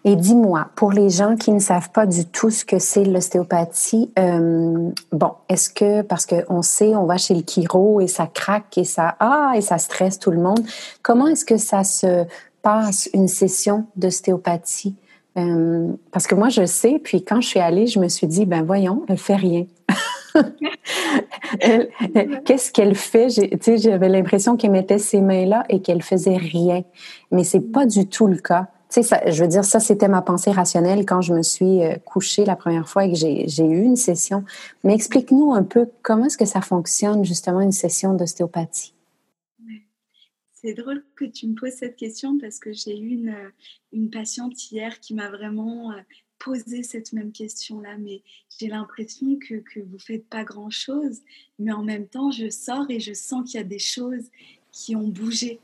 Et 0.04 0.14
dis-moi, 0.14 0.68
pour 0.76 0.92
les 0.92 1.10
gens 1.10 1.34
qui 1.34 1.50
ne 1.50 1.58
savent 1.58 1.90
pas 1.90 2.06
du 2.06 2.26
tout 2.26 2.48
ce 2.48 2.64
que 2.64 2.78
c'est 2.78 3.04
l'ostéopathie, 3.04 4.12
euh, 4.20 4.90
bon, 5.10 5.32
est-ce 5.48 5.68
que, 5.68 6.02
parce 6.02 6.26
qu'on 6.26 6.62
sait, 6.62 6.94
on 6.94 7.06
va 7.06 7.16
chez 7.16 7.34
le 7.34 7.42
chiro 7.42 8.00
et 8.00 8.06
ça 8.06 8.28
craque 8.28 8.78
et 8.78 8.84
ça, 8.84 9.16
ah, 9.18 9.54
et 9.56 9.60
ça 9.60 9.78
stresse 9.78 10.20
tout 10.20 10.30
le 10.30 10.38
monde, 10.40 10.64
comment 11.02 11.26
est-ce 11.26 11.44
que 11.44 11.56
ça 11.56 11.82
se 11.82 12.24
passe 12.62 13.10
une 13.14 13.26
session 13.26 13.86
d'ostéopathie? 13.96 14.94
Euh, 15.38 15.92
parce 16.12 16.28
que 16.28 16.36
moi, 16.36 16.50
je 16.50 16.64
sais, 16.66 17.00
puis 17.02 17.24
quand 17.24 17.40
je 17.40 17.48
suis 17.48 17.60
allée, 17.60 17.88
je 17.88 17.98
me 17.98 18.08
suis 18.08 18.28
dit, 18.28 18.46
ben 18.46 18.62
voyons, 18.62 19.04
elle 19.08 19.18
fait 19.18 19.34
rien. 19.34 19.66
Qu'est-ce 22.44 22.72
qu'elle 22.72 22.94
fait? 22.94 23.28
J'avais 23.30 24.08
l'impression 24.08 24.56
qu'elle 24.56 24.72
mettait 24.72 24.98
ses 24.98 25.20
mains 25.20 25.46
là 25.46 25.64
et 25.68 25.80
qu'elle 25.80 26.02
faisait 26.02 26.36
rien. 26.36 26.84
Mais 27.30 27.44
c'est 27.44 27.60
pas 27.60 27.86
du 27.86 28.06
tout 28.08 28.26
le 28.26 28.38
cas. 28.38 28.68
Sais, 28.88 29.02
je 29.02 29.42
veux 29.42 29.48
dire, 29.48 29.64
ça, 29.64 29.80
c'était 29.80 30.06
ma 30.08 30.22
pensée 30.22 30.52
rationnelle 30.52 31.04
quand 31.04 31.20
je 31.20 31.34
me 31.34 31.42
suis 31.42 31.82
euh, 31.82 31.96
couchée 32.04 32.44
la 32.44 32.54
première 32.54 32.88
fois 32.88 33.04
et 33.04 33.12
que 33.12 33.18
j'ai 33.18 33.64
eu 33.64 33.82
une 33.82 33.96
session. 33.96 34.44
Mais 34.84 34.94
explique-nous 34.94 35.52
un 35.52 35.64
peu 35.64 35.90
comment 36.02 36.26
est-ce 36.26 36.38
que 36.38 36.44
ça 36.44 36.60
fonctionne, 36.60 37.24
justement, 37.24 37.60
une 37.60 37.72
session 37.72 38.14
d'ostéopathie? 38.14 38.94
C'est 40.52 40.74
drôle 40.74 41.04
que 41.16 41.24
tu 41.24 41.48
me 41.48 41.54
poses 41.54 41.74
cette 41.74 41.96
question 41.96 42.38
parce 42.38 42.58
que 42.58 42.72
j'ai 42.72 42.98
eu 42.98 43.08
une, 43.10 43.36
une 43.92 44.08
patiente 44.08 44.70
hier 44.70 44.98
qui 45.00 45.14
m'a 45.14 45.30
vraiment 45.30 45.90
euh, 45.90 45.96
posé 46.38 46.82
cette 46.82 47.12
même 47.12 47.32
question-là, 47.32 47.96
mais 47.98 48.22
j'ai 48.58 48.68
l'impression 48.68 49.36
que, 49.36 49.54
que 49.56 49.80
vous 49.80 49.98
faites 49.98 50.26
pas 50.26 50.44
grand-chose, 50.44 51.20
mais 51.58 51.72
en 51.72 51.82
même 51.82 52.06
temps, 52.06 52.30
je 52.30 52.50
sors 52.50 52.86
et 52.90 53.00
je 53.00 53.12
sens 53.14 53.50
qu'il 53.50 53.60
y 53.60 53.62
a 53.62 53.66
des 53.66 53.78
choses 53.78 54.30
qui 54.72 54.94
ont 54.96 55.08
bougé 55.08 55.60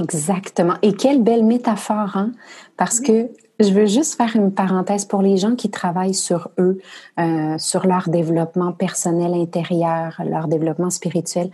Exactement. 0.00 0.74
Et 0.82 0.94
quelle 0.94 1.22
belle 1.22 1.44
métaphore, 1.44 2.16
hein? 2.16 2.32
Parce 2.76 3.00
que 3.00 3.30
je 3.60 3.70
veux 3.72 3.86
juste 3.86 4.16
faire 4.16 4.34
une 4.34 4.52
parenthèse 4.52 5.04
pour 5.04 5.22
les 5.22 5.36
gens 5.36 5.54
qui 5.54 5.70
travaillent 5.70 6.14
sur 6.14 6.50
eux, 6.58 6.78
euh, 7.20 7.56
sur 7.58 7.86
leur 7.86 8.08
développement 8.08 8.72
personnel 8.72 9.34
intérieur, 9.34 10.20
leur 10.24 10.48
développement 10.48 10.90
spirituel. 10.90 11.50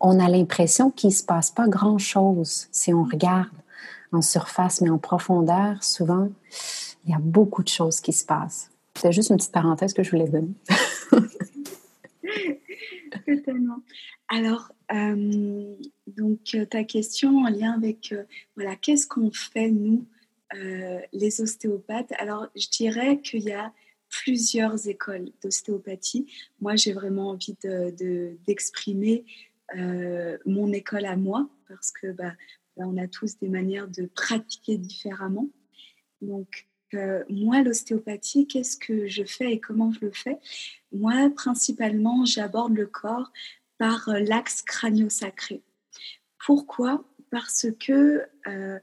On 0.00 0.20
a 0.20 0.28
l'impression 0.28 0.90
qu'il 0.90 1.12
se 1.12 1.24
passe 1.24 1.50
pas 1.50 1.68
grand-chose 1.68 2.66
si 2.70 2.92
on 2.92 3.04
regarde 3.04 3.48
en 4.12 4.22
surface, 4.22 4.80
mais 4.82 4.90
en 4.90 4.98
profondeur, 4.98 5.82
souvent, 5.82 6.28
il 7.06 7.12
y 7.12 7.14
a 7.14 7.20
beaucoup 7.20 7.62
de 7.62 7.68
choses 7.68 8.00
qui 8.00 8.12
se 8.12 8.24
passent. 8.24 8.70
C'est 8.94 9.12
juste 9.12 9.30
une 9.30 9.36
petite 9.36 9.52
parenthèse 9.52 9.92
que 9.92 10.02
je 10.02 10.10
voulais 10.10 10.28
donner. 10.28 10.54
Totalement. 13.26 13.82
Alors, 14.28 14.72
euh, 14.92 15.76
donc, 16.06 16.40
euh, 16.54 16.64
ta 16.64 16.84
question 16.84 17.38
en 17.38 17.48
lien 17.48 17.72
avec, 17.72 18.12
euh, 18.12 18.24
voilà, 18.56 18.76
qu'est-ce 18.76 19.06
qu'on 19.06 19.30
fait, 19.30 19.70
nous, 19.70 20.06
les 21.12 21.40
ostéopathes, 21.40 22.12
alors 22.18 22.46
je 22.54 22.68
dirais 22.68 23.20
qu'il 23.20 23.42
y 23.42 23.52
a 23.52 23.72
plusieurs 24.08 24.88
écoles 24.88 25.30
d'ostéopathie. 25.42 26.32
Moi, 26.60 26.76
j'ai 26.76 26.92
vraiment 26.92 27.30
envie 27.30 27.56
d'exprimer 28.46 29.24
de, 29.74 30.40
mon 30.46 30.72
école 30.72 31.04
à 31.04 31.16
moi 31.16 31.50
parce 31.68 31.90
que 31.90 32.12
bah, 32.12 32.32
on 32.76 32.96
a 32.96 33.08
tous 33.08 33.36
des 33.38 33.48
manières 33.48 33.88
de 33.88 34.06
pratiquer 34.06 34.78
différemment. 34.78 35.48
Donc, 36.22 36.68
euh, 36.96 37.24
moi, 37.28 37.62
l'ostéopathie, 37.62 38.46
qu'est-ce 38.46 38.76
que 38.76 39.06
je 39.06 39.24
fais 39.24 39.52
et 39.52 39.60
comment 39.60 39.92
je 39.92 40.00
le 40.00 40.10
fais? 40.10 40.38
Moi, 40.92 41.30
principalement, 41.34 42.24
j'aborde 42.24 42.74
le 42.74 42.86
corps 42.86 43.32
par 43.78 44.08
euh, 44.08 44.20
l'axe 44.20 44.62
crânio-sacré. 44.62 45.62
Pourquoi? 46.44 47.04
Parce 47.30 47.66
que 47.78 48.22
euh, 48.46 48.78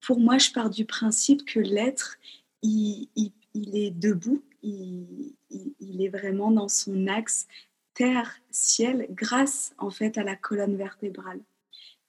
pour 0.00 0.20
moi, 0.20 0.38
je 0.38 0.52
pars 0.52 0.70
du 0.70 0.84
principe 0.84 1.44
que 1.44 1.60
l'être, 1.60 2.18
il, 2.62 3.08
est 3.54 3.90
debout, 3.90 4.42
il, 4.62 5.34
il, 5.50 6.02
est 6.02 6.08
vraiment 6.08 6.50
dans 6.50 6.68
son 6.68 7.06
axe 7.06 7.46
terre-ciel 7.94 9.06
grâce 9.10 9.74
en 9.78 9.90
fait 9.90 10.18
à 10.18 10.24
la 10.24 10.36
colonne 10.36 10.76
vertébrale. 10.76 11.40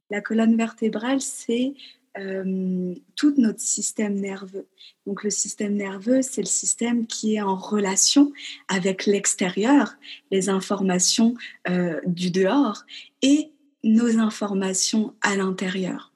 La 0.09 0.21
colonne 0.21 0.55
vertébrale, 0.57 1.21
c'est 1.21 1.73
euh, 2.17 2.95
tout 3.15 3.33
notre 3.37 3.61
système 3.61 4.15
nerveux. 4.15 4.67
Donc 5.05 5.23
le 5.23 5.29
système 5.29 5.75
nerveux, 5.75 6.21
c'est 6.21 6.41
le 6.41 6.47
système 6.47 7.05
qui 7.07 7.35
est 7.35 7.41
en 7.41 7.55
relation 7.55 8.31
avec 8.67 9.05
l'extérieur, 9.05 9.95
les 10.31 10.49
informations 10.49 11.35
euh, 11.69 11.99
du 12.05 12.31
dehors 12.31 12.83
et 13.21 13.51
nos 13.83 14.19
informations 14.19 15.13
à 15.21 15.35
l'intérieur. 15.35 16.11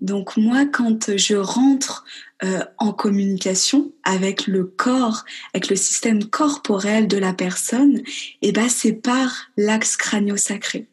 Donc 0.00 0.36
moi, 0.36 0.66
quand 0.66 1.16
je 1.16 1.36
rentre 1.36 2.04
euh, 2.42 2.64
en 2.78 2.92
communication 2.92 3.92
avec 4.02 4.48
le 4.48 4.64
corps, 4.64 5.24
avec 5.54 5.68
le 5.68 5.76
système 5.76 6.24
corporel 6.24 7.06
de 7.06 7.16
la 7.16 7.32
personne, 7.32 7.98
et 7.98 8.48
eh 8.48 8.52
ben 8.52 8.68
c'est 8.68 8.94
par 8.94 9.50
l'axe 9.56 9.96
crânio-sacré. 9.96 10.88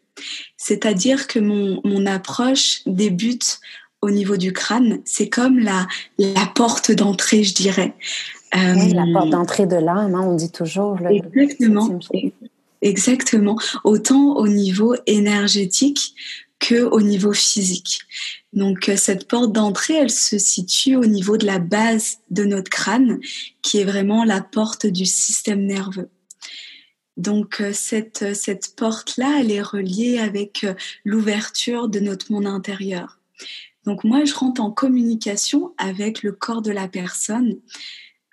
C'est-à-dire 0.57 1.25
que 1.27 1.39
mon, 1.39 1.81
mon 1.83 2.05
approche 2.05 2.81
débute 2.85 3.59
au 4.01 4.09
niveau 4.09 4.37
du 4.37 4.53
crâne. 4.53 4.99
C'est 5.05 5.29
comme 5.29 5.59
la, 5.59 5.87
la 6.17 6.45
porte 6.55 6.91
d'entrée, 6.91 7.43
je 7.43 7.53
dirais. 7.53 7.93
la 8.53 9.05
porte 9.13 9.27
euh, 9.27 9.31
d'entrée 9.31 9.67
de 9.67 9.75
l'âme, 9.75 10.15
hein, 10.15 10.21
on 10.25 10.35
dit 10.35 10.51
toujours. 10.51 10.97
exactement. 11.09 11.99
exactement. 12.81 13.57
Autant 13.83 14.37
au 14.37 14.47
niveau 14.47 14.95
énergétique 15.05 16.15
que 16.59 16.83
au 16.83 17.01
niveau 17.01 17.33
physique. 17.33 18.01
Donc 18.51 18.89
euh, 18.89 18.97
cette 18.97 19.27
porte 19.27 19.53
d'entrée, 19.53 19.95
elle 19.95 20.09
se 20.09 20.37
situe 20.37 20.95
au 20.95 21.05
niveau 21.05 21.37
de 21.37 21.45
la 21.45 21.59
base 21.59 22.17
de 22.31 22.43
notre 22.43 22.69
crâne, 22.69 23.19
qui 23.61 23.79
est 23.79 23.85
vraiment 23.85 24.23
la 24.23 24.41
porte 24.41 24.85
du 24.85 25.05
système 25.05 25.65
nerveux. 25.65 26.09
Donc 27.15 27.61
euh, 27.61 27.71
cette, 27.73 28.33
cette 28.35 28.75
porte-là, 28.75 29.39
elle 29.39 29.51
est 29.51 29.61
reliée 29.61 30.19
avec 30.19 30.65
l'ouverture 31.05 31.87
de 31.87 31.99
notre 31.99 32.31
monde 32.31 32.47
intérieur. 32.47 33.19
Donc 33.89 34.03
moi, 34.03 34.23
je 34.23 34.35
rentre 34.35 34.61
en 34.61 34.69
communication 34.69 35.73
avec 35.79 36.21
le 36.21 36.31
corps 36.31 36.61
de 36.61 36.69
la 36.69 36.87
personne 36.87 37.57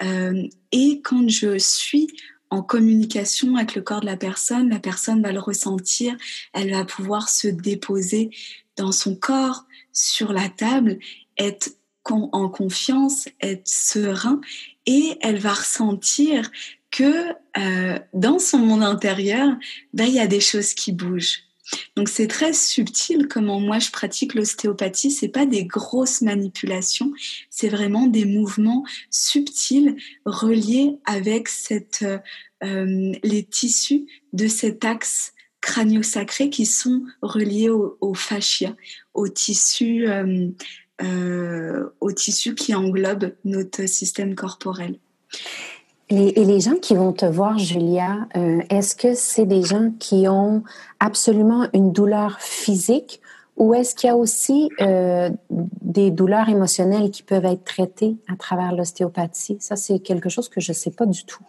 euh, 0.03 0.47
et 0.71 1.01
quand 1.01 1.31
je 1.31 1.57
suis 1.57 2.09
en 2.51 2.61
communication 2.61 3.57
avec 3.57 3.75
le 3.75 3.81
corps 3.81 4.03
de 4.03 4.07
la 4.07 4.19
personne, 4.19 4.69
la 4.69 4.81
personne 4.81 5.23
va 5.23 5.33
le 5.33 5.41
ressentir, 5.41 6.15
elle 6.53 6.73
va 6.73 6.85
pouvoir 6.85 7.31
se 7.31 7.49
déposer 7.49 8.29
dans 8.77 8.93
son 8.93 9.17
corps, 9.17 9.65
sur 9.95 10.35
la 10.35 10.51
table, 10.51 10.99
être 11.39 11.71
en 12.05 12.51
confiance, 12.51 13.27
être 13.41 13.67
serein 13.67 14.43
et 14.85 15.17
elle 15.23 15.39
va 15.39 15.55
ressentir 15.55 16.51
que 16.91 17.31
euh, 17.57 17.99
dans 18.13 18.39
son 18.39 18.59
monde 18.59 18.83
intérieur, 18.83 19.57
ben, 19.95 20.05
il 20.05 20.13
y 20.13 20.21
a 20.21 20.27
des 20.27 20.41
choses 20.41 20.75
qui 20.75 20.93
bougent. 20.93 21.46
Donc 21.97 22.09
c'est 22.09 22.27
très 22.27 22.53
subtil 22.53 23.27
comment 23.29 23.61
moi 23.61 23.79
je 23.79 23.91
pratique 23.91 24.35
l'ostéopathie. 24.35 25.11
C'est 25.11 25.29
pas 25.29 25.47
des 25.47 25.65
grosses 25.65 26.23
manipulations, 26.23 27.13
c'est 27.51 27.69
vraiment 27.69 28.07
des 28.07 28.25
mouvements 28.25 28.85
subtils 29.11 29.97
reliés 30.25 30.97
avec 31.05 31.49
cette, 31.49 32.05
euh, 32.65 33.13
les 33.23 33.45
tissus 33.45 34.07
de 34.33 34.47
cet 34.47 34.85
axe 34.85 35.33
crânio-sacré 35.61 36.51
qui 36.51 36.67
sont 36.67 37.03
reliés 37.23 37.71
au, 37.71 37.99
au 38.01 38.15
fascia, 38.15 38.77
au 39.15 39.29
tissu, 39.29 40.09
euh, 40.09 40.49
euh, 41.03 41.89
au 42.01 42.13
tissu 42.13 42.55
qui 42.55 42.75
englobe 42.75 43.35
notre 43.45 43.87
système 43.87 44.35
corporel 44.35 44.99
et 46.09 46.45
les 46.45 46.61
gens 46.61 46.77
qui 46.77 46.95
vont 46.95 47.13
te 47.13 47.27
voir, 47.27 47.59
Julia, 47.59 48.29
euh, 48.37 48.61
est-ce 48.71 48.95
que 48.95 49.15
c'est 49.15 49.45
des 49.45 49.63
gens 49.63 49.91
qui 49.99 50.29
ont 50.29 50.63
absolument 51.01 51.69
une 51.73 51.93
douleur 51.93 52.41
physique 52.41 53.21
ou 53.57 53.75
est-ce 53.75 53.95
qu'il 53.95 54.09
y 54.09 54.11
a 54.11 54.17
aussi 54.17 54.69
euh, 54.81 55.31
des 55.51 56.11
douleurs 56.11 56.49
émotionnelles 56.49 57.11
qui 57.11 57.23
peuvent 57.23 57.47
être 57.47 57.65
traitées 57.65 58.17
à 58.29 58.37
travers 58.37 58.73
l'ostéopathie? 58.73 59.57
Ça, 59.61 59.75
c'est 59.75 59.99
quelque 59.99 60.29
chose 60.29 60.49
que 60.49 60.61
je 60.61 60.71
ne 60.71 60.77
sais 60.77 60.91
pas 60.91 61.07
du 61.07 61.25
tout. 61.25 61.43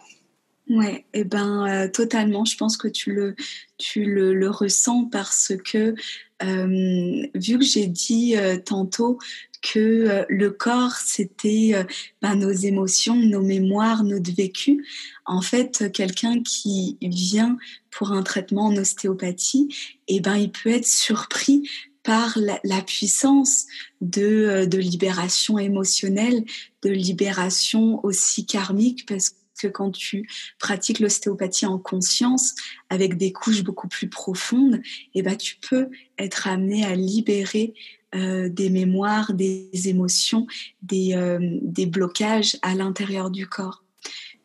Ouais, 0.70 1.04
et 1.14 1.20
eh 1.20 1.24
ben 1.24 1.66
euh, 1.66 1.88
totalement. 1.88 2.44
Je 2.44 2.56
pense 2.56 2.76
que 2.76 2.88
tu 2.88 3.12
le 3.12 3.36
tu 3.78 4.04
le, 4.04 4.50
ressens 4.50 5.04
parce 5.10 5.52
que 5.64 5.94
vu 6.42 7.58
que 7.58 7.64
j'ai 7.64 7.86
dit 7.86 8.34
tantôt 8.64 9.18
que 9.62 9.78
euh, 9.78 10.24
le 10.28 10.50
corps 10.50 10.94
c'était 10.94 11.86
ben, 12.22 12.34
nos 12.34 12.50
émotions, 12.50 13.16
nos 13.16 13.42
mémoires, 13.42 14.04
notre 14.04 14.32
vécu. 14.34 14.86
En 15.26 15.40
fait, 15.40 15.92
quelqu'un 15.92 16.42
qui 16.42 16.96
vient 17.02 17.56
pour 17.90 18.12
un 18.12 18.22
traitement 18.22 18.66
en 18.66 18.76
ostéopathie, 18.76 19.68
eh 20.08 20.20
ben 20.20 20.36
il 20.36 20.50
peut 20.50 20.70
être 20.70 20.86
surpris 20.86 21.68
par 22.02 22.38
la, 22.64 22.80
puissance 22.80 23.66
de, 24.00 24.64
de 24.64 24.78
libération 24.78 25.58
émotionnelle, 25.58 26.42
de 26.82 26.88
libération 26.88 28.02
aussi 28.02 28.46
karmique, 28.46 29.04
parce 29.06 29.34
que 29.60 29.68
quand 29.68 29.90
tu 29.90 30.26
pratiques 30.58 31.00
l'ostéopathie 31.00 31.66
en 31.66 31.78
conscience, 31.78 32.54
avec 32.88 33.16
des 33.16 33.32
couches 33.32 33.62
beaucoup 33.62 33.88
plus 33.88 34.08
profondes, 34.08 34.80
eh 35.14 35.22
ben, 35.22 35.36
tu 35.36 35.56
peux 35.56 35.90
être 36.18 36.46
amené 36.48 36.86
à 36.86 36.94
libérer 36.94 37.74
euh, 38.14 38.48
des 38.48 38.70
mémoires, 38.70 39.32
des 39.34 39.70
émotions, 39.86 40.46
des, 40.82 41.14
euh, 41.14 41.38
des 41.62 41.86
blocages 41.86 42.56
à 42.62 42.74
l'intérieur 42.74 43.30
du 43.30 43.46
corps. 43.46 43.82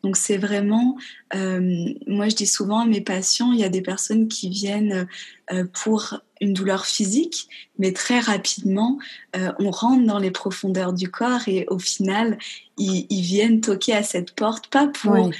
Donc 0.04 0.18
c'est 0.18 0.36
vraiment, 0.36 0.98
euh, 1.34 1.86
moi 2.06 2.28
je 2.28 2.36
dis 2.36 2.46
souvent 2.46 2.80
à 2.80 2.84
mes 2.84 3.00
patients, 3.00 3.52
il 3.52 3.60
y 3.60 3.64
a 3.64 3.70
des 3.70 3.80
personnes 3.80 4.28
qui 4.28 4.50
viennent 4.50 5.08
euh, 5.50 5.64
pour 5.82 6.20
une 6.42 6.52
douleur 6.52 6.84
physique, 6.84 7.48
mais 7.78 7.92
très 7.92 8.20
rapidement, 8.20 8.98
euh, 9.34 9.50
on 9.58 9.70
rentre 9.70 10.04
dans 10.04 10.18
les 10.18 10.30
profondeurs 10.30 10.92
du 10.92 11.10
corps 11.10 11.48
et 11.48 11.64
au 11.70 11.78
final, 11.78 12.36
ils, 12.76 13.22
viennent 13.22 13.62
toquer 13.62 13.94
à 13.94 14.02
cette 14.02 14.32
porte, 14.32 14.66
pas 14.66 14.88
pour 14.88 15.30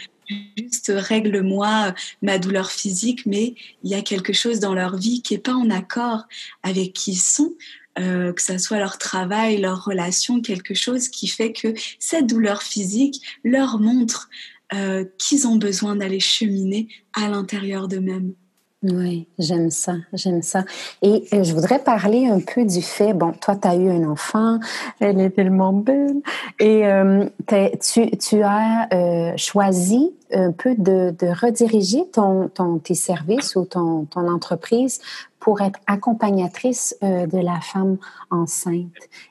juste 0.56 0.90
règle-moi 0.94 1.92
ma 2.22 2.38
douleur 2.38 2.70
physique, 2.70 3.26
mais 3.26 3.54
il 3.82 3.90
y 3.90 3.94
a 3.94 4.00
quelque 4.00 4.32
chose 4.32 4.60
dans 4.60 4.72
leur 4.72 4.96
vie 4.96 5.20
qui 5.20 5.34
est 5.34 5.38
pas 5.38 5.52
en 5.52 5.68
accord 5.68 6.22
avec 6.62 6.94
qui 6.94 7.12
ils 7.12 7.16
sont. 7.16 7.52
Que 7.96 8.42
ça 8.42 8.58
soit 8.58 8.78
leur 8.78 8.98
travail, 8.98 9.60
leur 9.60 9.84
relation, 9.84 10.40
quelque 10.40 10.74
chose 10.74 11.08
qui 11.08 11.28
fait 11.28 11.52
que 11.52 11.74
cette 11.98 12.26
douleur 12.26 12.62
physique 12.62 13.22
leur 13.44 13.78
montre 13.78 14.28
euh, 14.72 15.04
qu'ils 15.18 15.46
ont 15.46 15.56
besoin 15.56 15.94
d'aller 15.94 16.20
cheminer 16.20 16.88
à 17.12 17.28
l'intérieur 17.28 17.86
d'eux-mêmes. 17.86 18.34
Oui, 18.84 19.26
j'aime 19.38 19.70
ça, 19.70 19.94
j'aime 20.12 20.42
ça. 20.42 20.64
Et 21.00 21.24
euh, 21.32 21.42
je 21.42 21.54
voudrais 21.54 21.78
parler 21.78 22.26
un 22.26 22.40
peu 22.40 22.66
du 22.66 22.82
fait, 22.82 23.14
bon, 23.14 23.32
toi, 23.32 23.56
tu 23.56 23.66
as 23.66 23.76
eu 23.76 23.88
un 23.88 24.04
enfant, 24.06 24.58
elle 25.00 25.20
est 25.20 25.30
tellement 25.30 25.72
belle, 25.72 26.20
et 26.60 26.86
euh, 26.86 27.24
tu, 27.80 28.42
as 28.42 29.36
choisi 29.38 30.12
un 30.32 30.52
peu 30.52 30.74
de, 30.74 31.14
de 31.18 31.26
rediriger 31.28 32.04
ton, 32.12 32.48
ton, 32.48 32.78
tes 32.78 32.94
services 32.94 33.56
ou 33.56 33.64
ton, 33.64 34.04
ton 34.04 34.30
entreprise 34.30 35.00
pour 35.40 35.62
être 35.62 35.78
accompagnatrice 35.86 36.96
de 37.02 37.38
la 37.38 37.60
femme 37.60 37.96
enceinte 38.30 38.88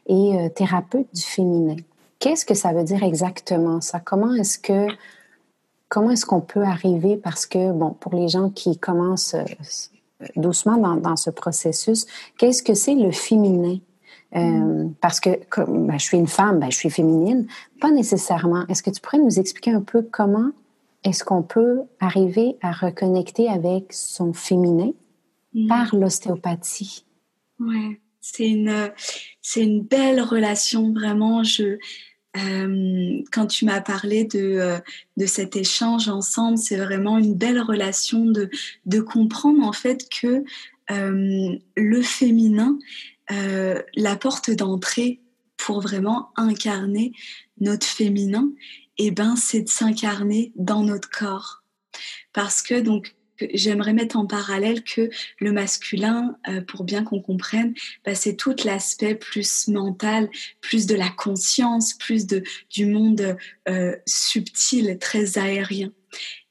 et 0.08 0.50
thérapeute 0.56 1.08
du 1.14 1.22
féminin. 1.22 1.76
Qu'est-ce 2.20 2.46
que 2.46 2.54
ça 2.54 2.72
veut 2.72 2.84
dire 2.84 3.04
exactement 3.04 3.82
ça? 3.82 4.00
Comment 4.00 4.34
est-ce 4.34 4.58
que 4.58 4.88
comment 5.94 6.10
est-ce 6.10 6.26
qu'on 6.26 6.42
peut 6.42 6.64
arriver, 6.64 7.18
parce 7.18 7.46
que, 7.46 7.72
bon, 7.72 7.92
pour 7.92 8.16
les 8.16 8.28
gens 8.28 8.50
qui 8.50 8.80
commencent 8.80 9.36
euh, 9.36 9.44
doucement 10.36 10.76
dans, 10.98 11.16
ce 11.16 11.30
processus, 11.30 12.08
qu'est-ce 12.40 12.64
que 12.64 12.74
c'est 12.74 12.96
le 12.96 13.12
féminin? 13.12 13.78
Euh, 14.36 14.40
mm. 14.40 14.96
parce 15.00 15.20
que 15.20 15.30
comme, 15.50 15.86
ben, 15.86 16.00
je 16.00 16.04
suis 16.04 16.18
une 16.18 16.26
femme, 16.26 16.60
ben, 16.60 16.72
je 16.72 16.78
suis 16.78 16.90
féminine, 16.90 17.46
pas 17.80 17.92
nécessairement. 17.92 18.66
Est-ce 18.70 18.82
que 18.82 18.90
tu 18.90 19.00
pourrais 19.02 19.20
nous 19.20 19.38
expliquer 19.40 19.70
un 19.70 19.82
peu 19.82 20.02
comment 20.02 20.50
est-ce 21.04 21.24
qu'on 21.24 21.44
peut 21.44 21.82
arriver 22.00 22.58
à 22.64 22.72
reconnecter 22.72 23.48
avec 23.48 23.94
son 23.94 24.34
féminin 24.34 24.94
mm. 25.54 25.68
par 25.68 25.96
l'ostéopathie? 25.96 27.06
Ouais, 27.60 28.02
c'est 28.20 28.50
une, 28.50 28.92
c'est 29.44 29.62
une 29.62 29.84
belle 29.84 30.22
relation, 30.22 30.92
vraiment. 30.92 31.44
Je, 31.44 31.78
euh, 32.36 33.03
quand 33.32 33.48
tu 33.48 33.66
m'as 33.66 33.82
parlé 33.82 34.26
de, 34.26 34.40
euh, 34.40 34.80
de 35.18 35.26
cet 35.26 35.56
échange 35.56 36.10
ensemble, 36.10 36.58
c'est 36.58 36.78
vraiment 36.78 37.18
une 37.18 37.36
belle 37.36 37.62
relation 37.62 38.26
de, 38.26 38.50
de 38.86 39.00
comprendre 39.00 39.66
en 39.66 39.74
fait 39.74 40.08
que 40.10 40.44
euh, 40.92 41.56
le 41.78 42.02
féminin, 42.02 42.78
la 43.96 44.16
porte 44.16 44.52
d'entrée 44.52 45.22
pour 45.58 45.80
vraiment 45.80 46.30
incarner 46.36 47.14
notre 47.60 47.88
féminin, 47.88 48.52
et 48.98 49.08
eh 49.08 49.12
ben, 49.12 49.36
c'est 49.36 49.62
de 49.62 49.70
s'incarner 49.70 50.52
dans 50.56 50.84
notre 50.84 51.10
corps. 51.10 51.64
Parce 52.32 52.62
que 52.62 52.80
donc 52.80 53.16
j'aimerais 53.54 53.94
mettre 53.94 54.18
en 54.18 54.26
parallèle 54.26 54.84
que 54.84 55.10
le 55.40 55.52
masculin, 55.52 56.38
euh, 56.48 56.62
pour 56.62 56.84
bien 56.84 57.04
qu'on 57.04 57.22
comprenne, 57.22 57.74
bah, 58.06 58.16
c'est 58.16 58.36
tout 58.36 58.56
l'aspect 58.66 59.16
plus 59.16 59.68
mental, 59.68 60.30
plus 60.62 60.86
de 60.86 60.96
la 60.96 61.10
conscience, 61.10 61.94
plus 61.94 62.28
de, 62.28 62.44
du 62.70 62.86
monde 62.86 63.38
euh, 63.68 63.96
subtil, 64.06 64.98
très 65.00 65.38
aérien. 65.38 65.92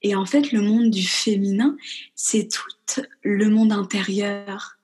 Et 0.03 0.15
en 0.15 0.27
fait, 0.27 0.53
le 0.53 0.61
monde 0.61 0.91
du 0.91 1.07
féminin, 1.07 1.77
c'est 2.15 2.49
tout 2.49 3.03
le 3.23 3.49
monde 3.49 3.73
intérieur, 3.73 4.77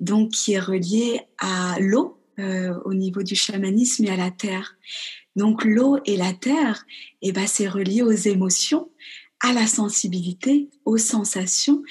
donc 0.00 0.30
qui 0.30 0.52
est 0.52 0.60
relié 0.60 1.22
à 1.38 1.76
l'eau 1.80 2.20
euh, 2.38 2.74
au 2.84 2.92
niveau 2.92 3.22
du 3.22 3.34
chamanisme 3.34 4.04
et 4.04 4.10
à 4.10 4.16
la 4.16 4.30
terre. 4.30 4.76
Donc 5.36 5.64
l'eau 5.64 5.98
et 6.04 6.16
la 6.16 6.32
terre, 6.32 6.84
et 7.22 7.28
eh 7.28 7.32
ben, 7.32 7.46
c'est 7.46 7.68
relié 7.68 8.02
aux 8.02 8.10
émotions, 8.10 8.90
à 9.40 9.52
la 9.52 9.66
sensibilité, 9.66 10.68
aux 10.84 10.98
sensations 10.98 11.82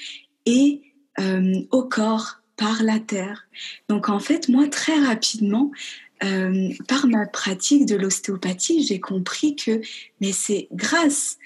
et 0.44 0.82
euh, 1.18 1.62
au 1.70 1.84
corps 1.84 2.40
par 2.56 2.82
la 2.82 2.98
terre. 2.98 3.46
Donc 3.88 4.08
en 4.08 4.18
fait, 4.18 4.48
moi, 4.48 4.68
très 4.68 4.98
rapidement, 4.98 5.70
euh, 6.24 6.70
par 6.88 7.06
ma 7.06 7.26
pratique 7.26 7.86
de 7.86 7.96
l'ostéopathie, 7.96 8.86
j'ai 8.86 9.00
compris 9.00 9.54
que 9.54 9.80
mais 10.20 10.32
c'est 10.32 10.68
grâce 10.72 11.36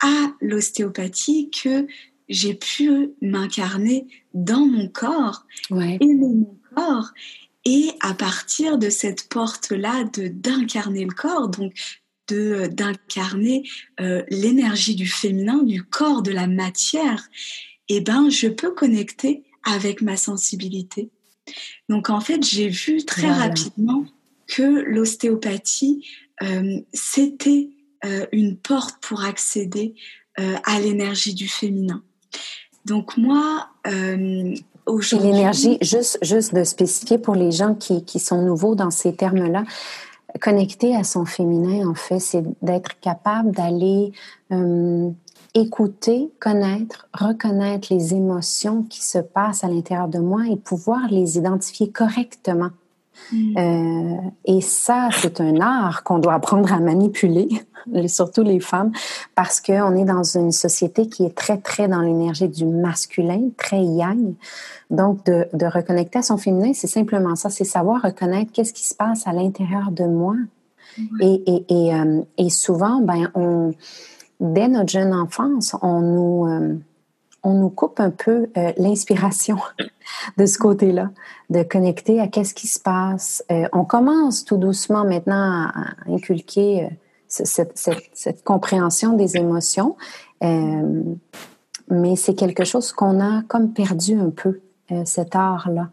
à 0.00 0.32
l'ostéopathie 0.40 1.50
que 1.50 1.86
j'ai 2.28 2.54
pu 2.54 3.10
m'incarner 3.20 4.06
dans 4.32 4.64
mon 4.64 4.88
corps 4.88 5.44
et 5.70 6.14
mon 6.14 6.56
corps. 6.74 7.10
Et 7.66 7.92
à 8.00 8.12
partir 8.12 8.76
de 8.76 8.90
cette 8.90 9.28
porte-là 9.28 10.04
de 10.04 10.28
d'incarner 10.28 11.04
le 11.04 11.14
corps, 11.14 11.48
donc 11.48 11.72
de 12.28 12.66
d'incarner 12.66 13.68
euh, 14.00 14.22
l'énergie 14.28 14.94
du 14.94 15.06
féminin, 15.06 15.62
du 15.62 15.82
corps, 15.82 16.22
de 16.22 16.30
la 16.30 16.46
matière, 16.46 17.28
eh 17.88 18.00
ben 18.00 18.30
je 18.30 18.48
peux 18.48 18.72
connecter 18.72 19.44
avec 19.62 20.02
ma 20.02 20.16
sensibilité. 20.16 21.10
Donc 21.88 22.10
en 22.10 22.20
fait, 22.20 22.42
j'ai 22.42 22.68
vu 22.68 23.04
très 23.04 23.30
rapidement 23.30 24.04
que 24.46 24.62
l'ostéopathie 24.62 26.06
euh, 26.42 26.80
c'était 26.92 27.70
euh, 28.04 28.26
une 28.32 28.56
porte 28.56 28.96
pour 29.00 29.24
accéder 29.24 29.94
à 30.36 30.80
l'énergie 30.80 31.32
du 31.32 31.46
féminin. 31.46 32.02
Donc 32.86 33.16
moi, 33.16 33.68
aujourd'hui... 34.84 35.28
L'énergie, 35.28 35.78
juste, 35.80 36.18
juste 36.22 36.52
de 36.52 36.64
spécifier 36.64 37.18
pour 37.18 37.36
les 37.36 37.52
gens 37.52 37.76
qui, 37.76 38.04
qui 38.04 38.18
sont 38.18 38.42
nouveaux 38.42 38.74
dans 38.74 38.90
ces 38.90 39.14
termes-là, 39.14 39.64
connecter 40.40 40.96
à 40.96 41.04
son 41.04 41.24
féminin, 41.24 41.88
en 41.88 41.94
fait, 41.94 42.18
c'est 42.18 42.44
d'être 42.62 42.98
capable 43.00 43.52
d'aller 43.52 44.12
euh, 44.52 45.10
écouter, 45.54 46.30
connaître, 46.40 47.08
reconnaître 47.12 47.92
les 47.92 48.14
émotions 48.14 48.82
qui 48.82 49.02
se 49.02 49.18
passent 49.18 49.64
à 49.64 49.68
l'intérieur 49.68 50.08
de 50.08 50.18
moi 50.18 50.42
et 50.50 50.56
pouvoir 50.56 51.08
les 51.10 51.38
identifier 51.38 51.90
correctement. 51.90 52.70
Mm. 53.32 53.58
Euh, 53.58 54.30
et 54.44 54.60
ça, 54.60 55.08
c'est 55.12 55.40
un 55.40 55.60
art 55.60 56.02
qu'on 56.02 56.18
doit 56.18 56.34
apprendre 56.34 56.72
à 56.72 56.80
manipuler, 56.80 57.48
surtout 58.06 58.42
les 58.42 58.60
femmes, 58.60 58.92
parce 59.34 59.60
qu'on 59.60 59.96
est 59.96 60.04
dans 60.04 60.22
une 60.22 60.52
société 60.52 61.08
qui 61.08 61.24
est 61.24 61.34
très, 61.34 61.58
très 61.58 61.88
dans 61.88 62.00
l'énergie 62.00 62.48
du 62.48 62.66
masculin, 62.66 63.48
très 63.56 63.82
yang. 63.82 64.34
Donc, 64.90 65.24
de, 65.26 65.46
de 65.52 65.66
reconnecter 65.66 66.20
à 66.20 66.22
son 66.22 66.36
féminin, 66.36 66.72
c'est 66.74 66.86
simplement 66.86 67.36
ça, 67.36 67.50
c'est 67.50 67.64
savoir 67.64 68.02
reconnaître 68.02 68.52
qu'est-ce 68.52 68.72
qui 68.72 68.86
se 68.86 68.94
passe 68.94 69.26
à 69.26 69.32
l'intérieur 69.32 69.90
de 69.90 70.04
moi. 70.04 70.34
Et, 71.20 71.42
et, 71.46 71.64
et, 71.68 71.94
euh, 71.94 72.22
et, 72.38 72.50
souvent, 72.50 73.00
ben, 73.00 73.28
on, 73.34 73.72
dès 74.38 74.68
notre 74.68 74.90
jeune 74.90 75.12
enfance, 75.12 75.76
on 75.82 76.00
nous... 76.00 76.46
Euh, 76.46 76.76
on 77.44 77.52
nous 77.52 77.68
coupe 77.68 78.00
un 78.00 78.10
peu 78.10 78.48
euh, 78.56 78.72
l'inspiration 78.78 79.58
de 80.38 80.46
ce 80.46 80.58
côté-là, 80.58 81.10
de 81.50 81.62
connecter 81.62 82.20
à 82.20 82.26
qu'est-ce 82.26 82.54
qui 82.54 82.66
se 82.66 82.80
passe. 82.80 83.44
Euh, 83.52 83.68
on 83.72 83.84
commence 83.84 84.44
tout 84.44 84.56
doucement 84.56 85.04
maintenant 85.04 85.68
à, 85.68 85.72
inculquer 86.08 86.84
euh, 86.84 86.88
cette, 87.28 88.42
compréhension 88.44 89.14
des 89.14 89.36
émotions, 89.36 89.96
mais 91.90 92.16
c'est 92.16 92.34
quelque 92.34 92.64
chose 92.64 92.92
qu'on 92.92 93.20
a 93.20 93.42
comme 93.48 93.72
perdu 93.72 94.18
un 94.18 94.30
peu, 94.30 94.60
cet 95.04 95.34
art-là. 95.34 95.88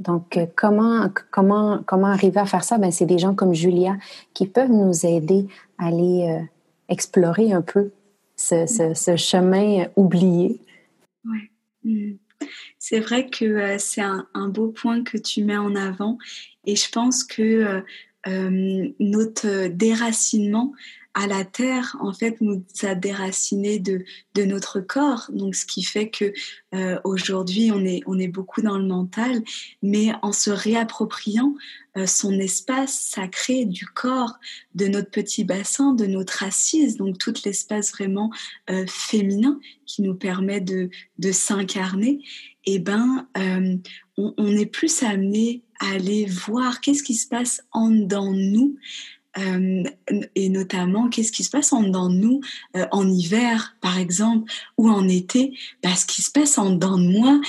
Donc, 0.00 0.38
comment, 0.56 1.08
comment, 1.30 1.80
comment 1.86 2.06
arriver 2.08 2.40
à 2.40 2.46
faire 2.46 2.64
ça? 2.64 2.78
Ben, 2.78 2.90
c'est 2.90 3.06
des 3.06 3.18
gens 3.18 3.34
comme 3.34 3.54
Julia 3.54 3.96
qui 4.34 4.46
peuvent 4.46 4.72
nous 4.72 5.06
aider 5.06 5.46
à 5.78 5.88
aller 5.88 6.40
explorer 6.88 7.52
un 7.52 7.62
peu 7.62 7.92
ce 8.34 9.14
chemin 9.16 9.84
oublié 9.94 10.60
Ouais. 11.24 11.50
Mm. 11.84 12.16
C'est 12.78 13.00
vrai 13.00 13.28
que 13.28 13.44
euh, 13.44 13.78
c'est 13.78 14.00
un, 14.00 14.48
beau 14.48 14.68
point 14.68 15.02
que 15.02 15.18
tu 15.18 15.44
mets 15.44 15.56
en 15.56 15.76
avant 15.76 16.18
et 16.64 16.76
je 16.76 16.90
pense 16.90 17.24
que 17.24 17.42
euh, 17.42 17.80
euh, 18.26 18.88
notre 18.98 19.68
déracinement 19.68 20.72
à 21.14 21.26
la 21.26 21.44
terre, 21.44 21.96
en 22.00 22.12
fait, 22.12 22.40
nous 22.40 22.64
a 22.82 22.94
déraciné 22.94 23.80
de, 23.80 24.04
de 24.34 24.44
notre 24.44 24.80
corps. 24.80 25.28
Donc, 25.32 25.56
ce 25.56 25.66
qui 25.66 25.82
fait 25.82 26.08
que 26.08 26.32
euh, 26.72 27.00
aujourd'hui, 27.02 27.72
on 27.72 27.84
est, 27.84 28.00
on 28.06 28.18
est 28.18 28.28
beaucoup 28.28 28.62
dans 28.62 28.78
le 28.78 28.86
mental, 28.86 29.42
mais 29.82 30.12
en 30.22 30.32
se 30.32 30.50
réappropriant 30.50 31.54
euh, 31.96 32.06
son 32.06 32.38
espace 32.38 32.92
sacré 32.92 33.64
du 33.64 33.86
corps, 33.86 34.38
de 34.76 34.86
notre 34.86 35.10
petit 35.10 35.42
bassin, 35.42 35.94
de 35.94 36.06
notre 36.06 36.44
assise, 36.44 36.96
donc 36.96 37.18
tout 37.18 37.34
l'espace 37.44 37.90
vraiment 37.90 38.30
euh, 38.70 38.84
féminin 38.86 39.58
qui 39.86 40.02
nous 40.02 40.14
permet 40.14 40.60
de, 40.60 40.90
de 41.18 41.32
s'incarner, 41.32 42.22
eh 42.66 42.78
ben, 42.78 43.26
on, 44.16 44.34
on 44.36 44.56
est 44.56 44.66
plus 44.66 45.02
amené 45.02 45.64
à 45.80 45.94
aller 45.94 46.26
voir 46.26 46.80
qu'est-ce 46.80 47.02
qui 47.02 47.14
se 47.14 47.26
passe 47.26 47.62
en 47.72 47.90
dedans 47.90 48.32
nous 48.32 48.76
euh, 49.38 49.84
et 50.34 50.48
notamment 50.48 51.08
qu'est-ce 51.08 51.32
qui 51.32 51.44
se 51.44 51.50
passe 51.50 51.72
en 51.72 51.82
dedans 51.82 52.08
de 52.08 52.16
nous 52.16 52.40
euh, 52.76 52.86
en 52.90 53.08
hiver 53.08 53.76
par 53.80 53.98
exemple 53.98 54.50
ou 54.76 54.88
en 54.88 55.08
été? 55.08 55.56
Bah, 55.82 55.94
ce 55.94 56.06
qui 56.06 56.22
se 56.22 56.30
passe 56.30 56.58
en 56.58 56.70
dedans 56.70 56.98
de 56.98 57.06
moi 57.06 57.40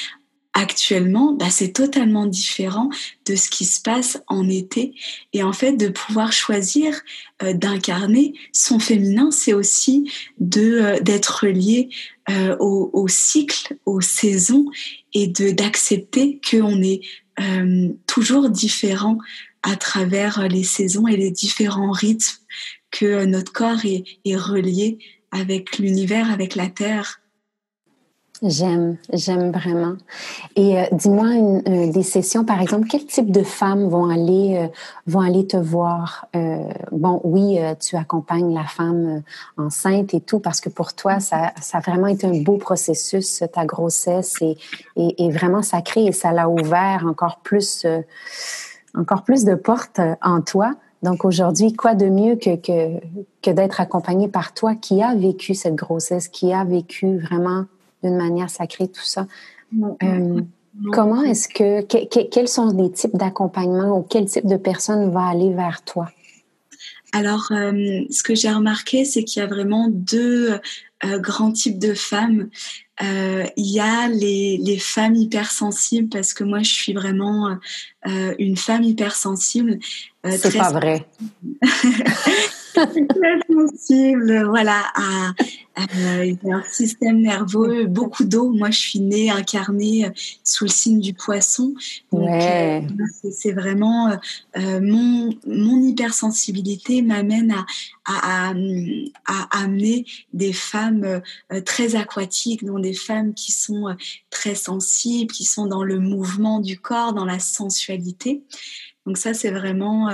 actuellement 0.54 1.34
bah, 1.34 1.50
c'est 1.50 1.72
totalement 1.72 2.28
différent 2.28 2.90
de 3.26 3.36
ce 3.36 3.50
qui 3.50 3.66
se 3.66 3.82
passe 3.82 4.22
en 4.28 4.48
été. 4.48 4.94
Et 5.34 5.42
en 5.42 5.54
fait 5.54 5.74
de 5.74 5.88
pouvoir 5.88 6.32
choisir 6.34 7.02
euh, 7.42 7.54
d'incarner 7.54 8.34
son 8.54 8.78
féminin 8.78 9.32
c'est 9.32 9.54
aussi 9.54 10.12
de 10.40 11.02
d'être 11.02 11.48
lié 11.48 11.90
au, 12.60 12.90
au, 12.94 13.10
cycle 13.10 13.76
aux 13.86 14.00
saisons 14.00 14.66
et 15.14 15.28
d'accepter 15.28 16.40
qu'on 16.50 16.82
est 16.82 17.02
toujours 18.08 18.50
différent 18.50 19.18
à 19.64 19.76
travers 19.76 20.48
les 20.48 20.64
saisons 20.64 21.08
et 21.08 21.18
les 21.18 21.32
différents 21.32 21.92
rythmes 21.92 22.42
que 22.92 23.26
notre 23.26 23.54
corps 23.54 23.86
est, 23.86 24.36
relié 24.36 25.00
avec 25.32 25.78
l'univers, 25.78 26.32
avec 26.32 26.56
la 26.56 26.68
terre. 26.68 27.20
J'aime, 28.44 28.98
j'aime 29.14 29.52
vraiment. 29.52 29.98
Et 30.56 30.80
euh, 30.80 30.86
dis-moi 30.94 31.28
une, 31.28 31.92
des 31.92 32.02
sessions, 32.02 32.44
par 32.44 32.60
exemple, 32.60 32.88
quel 32.90 33.06
type 33.06 33.32
de 33.32 33.44
femmes 33.44 33.88
vont 33.88 34.10
aller 34.10 34.58
euh, 34.58 34.68
vont 35.06 35.20
aller 35.20 35.46
te 35.46 35.58
voir? 35.58 36.26
Euh, 36.36 36.58
Bon, 36.92 37.22
oui, 37.24 37.60
tu 37.80 37.96
accompagnes 37.96 38.54
la 38.54 38.64
femme 38.64 39.22
enceinte 39.58 40.16
et 40.16 40.22
tout, 40.22 40.40
parce 40.40 40.60
que 40.60 40.70
pour 40.70 40.94
toi, 40.94 41.20
ça, 41.20 41.54
ça 41.62 41.78
a 41.78 41.82
vraiment 41.82 42.08
été 42.08 42.26
un 42.26 42.42
beau 42.42 42.58
processus, 42.58 43.44
ta 43.54 43.66
grossesse 43.66 44.36
est, 44.42 44.58
est, 44.98 45.20
est 45.20 45.30
vraiment 45.30 45.62
sacrée 45.62 46.06
et 46.06 46.12
ça 46.12 46.32
l'a 46.32 46.50
ouvert 46.50 47.06
encore 47.08 47.42
plus 47.44 47.86
encore 48.96 49.24
plus 49.24 49.44
de 49.44 49.56
portes 49.56 50.00
euh, 50.00 50.16
en 50.22 50.42
toi. 50.42 50.74
Donc 51.04 51.26
aujourd'hui, 51.26 51.74
quoi 51.74 51.96
de 51.96 52.08
mieux 52.08 52.36
que, 52.36 52.56
que, 52.56 53.00
que 53.42 53.52
d'être 53.52 53.82
accompagné 53.82 54.28
par 54.28 54.54
toi 54.54 54.76
qui 54.76 55.02
a 55.02 55.16
vécu 55.16 55.56
cette 55.56 55.76
grossesse, 55.76 56.28
qui 56.28 56.54
a 56.54 56.64
vécu 56.64 57.18
vraiment 57.18 57.66
d'une 58.04 58.18
manière 58.18 58.50
sacrée 58.50 58.88
tout 58.88 59.04
ça? 59.04 59.26
Euh, 60.04 60.42
comment 60.92 61.24
est-ce 61.24 61.48
que, 61.48 61.82
quels 61.82 62.48
sont 62.48 62.70
les 62.78 62.92
types 62.92 63.16
d'accompagnement 63.16 63.98
ou 63.98 64.04
quel 64.04 64.26
type 64.26 64.46
de 64.46 64.58
personne 64.58 65.12
va 65.12 65.28
aller 65.28 65.54
vers 65.54 65.82
toi? 65.84 66.10
Alors, 67.14 67.48
euh, 67.52 68.02
ce 68.10 68.22
que 68.22 68.36
j'ai 68.36 68.52
remarqué, 68.52 69.04
c'est 69.04 69.24
qu'il 69.24 69.42
y 69.42 69.44
a 69.44 69.48
vraiment 69.48 69.88
deux 69.90 70.60
grands 71.04 71.52
types 71.52 71.80
de 71.80 71.96
femmes. 71.96 72.50
Il 73.00 73.52
y 73.58 73.80
a 73.80 74.08
les, 74.08 74.58
les, 74.58 74.78
femmes 74.78 75.16
hypersensibles 75.16 76.10
parce 76.10 76.34
que 76.34 76.44
moi 76.44 76.60
je 76.60 76.72
suis 76.72 76.94
vraiment 76.94 77.58
une 78.06 78.58
femme 78.58 78.84
hypersensible. 78.84 79.80
C'est 80.24 80.56
pas 80.56 80.72
vrai. 80.72 81.08
très 82.74 83.40
sensible, 83.50 84.46
voilà, 84.48 84.84
à, 84.96 85.34
un 85.76 86.64
système 86.70 87.22
nerveux, 87.22 87.86
beaucoup 87.86 88.24
d'eau. 88.24 88.52
Moi, 88.52 88.70
je 88.72 88.80
suis 88.80 89.00
née 89.00 89.30
incarnée 89.30 90.06
euh, 90.06 90.10
sous 90.44 90.66
le 90.66 90.70
signe 90.70 91.00
du 91.00 91.14
poisson. 91.14 91.74
Donc, 92.12 92.30
euh, 92.30 92.82
c'est 93.32 93.54
vraiment 93.54 94.10
euh, 94.10 94.80
mon, 94.82 95.34
mon 95.46 95.82
hypersensibilité 95.82 97.02
m'amène 97.02 97.52
à, 97.52 97.66
à, 98.06 98.54
à, 99.26 99.64
amener 99.64 100.06
des 100.34 100.54
femmes 100.54 101.22
très 101.66 101.96
aquatiques, 101.96 102.66
donc 102.66 102.81
des 102.82 102.94
femmes 102.94 103.34
qui 103.34 103.52
sont 103.52 103.96
très 104.30 104.56
sensibles, 104.56 105.32
qui 105.32 105.46
sont 105.46 105.68
dans 105.68 105.84
le 105.84 106.00
mouvement 106.00 106.60
du 106.60 106.80
corps, 106.80 107.14
dans 107.14 107.26
la 107.26 107.40
sensualité. 107.40 108.44
Donc 109.06 109.18
ça, 109.18 109.34
c'est 109.34 109.52
vraiment 109.52 110.10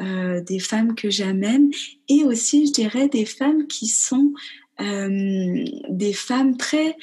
euh, 0.00 0.40
des 0.40 0.60
femmes 0.60 0.94
que 0.94 1.10
j'amène 1.10 1.72
et 2.08 2.22
aussi, 2.22 2.68
je 2.68 2.72
dirais, 2.72 3.08
des 3.08 3.24
femmes 3.24 3.66
qui 3.66 3.88
sont 3.88 4.32
euh, 4.80 5.64
des 5.88 6.12
femmes 6.12 6.56
très 6.56 6.96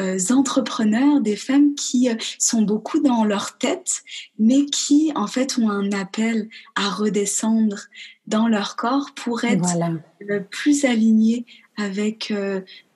euh, 0.00 0.18
entrepreneurs, 0.28 1.22
des 1.22 1.36
femmes 1.36 1.74
qui 1.74 2.10
sont 2.38 2.60
beaucoup 2.60 3.00
dans 3.00 3.24
leur 3.24 3.56
tête, 3.56 4.02
mais 4.38 4.66
qui 4.66 5.12
en 5.14 5.26
fait 5.26 5.56
ont 5.56 5.70
un 5.70 5.92
appel 5.92 6.50
à 6.74 6.90
redescendre 6.90 7.78
dans 8.26 8.48
leur 8.48 8.76
corps 8.76 9.12
pour 9.16 9.44
être 9.44 9.78
plus 10.50 10.84
alignées 10.84 11.46
avec 11.76 12.32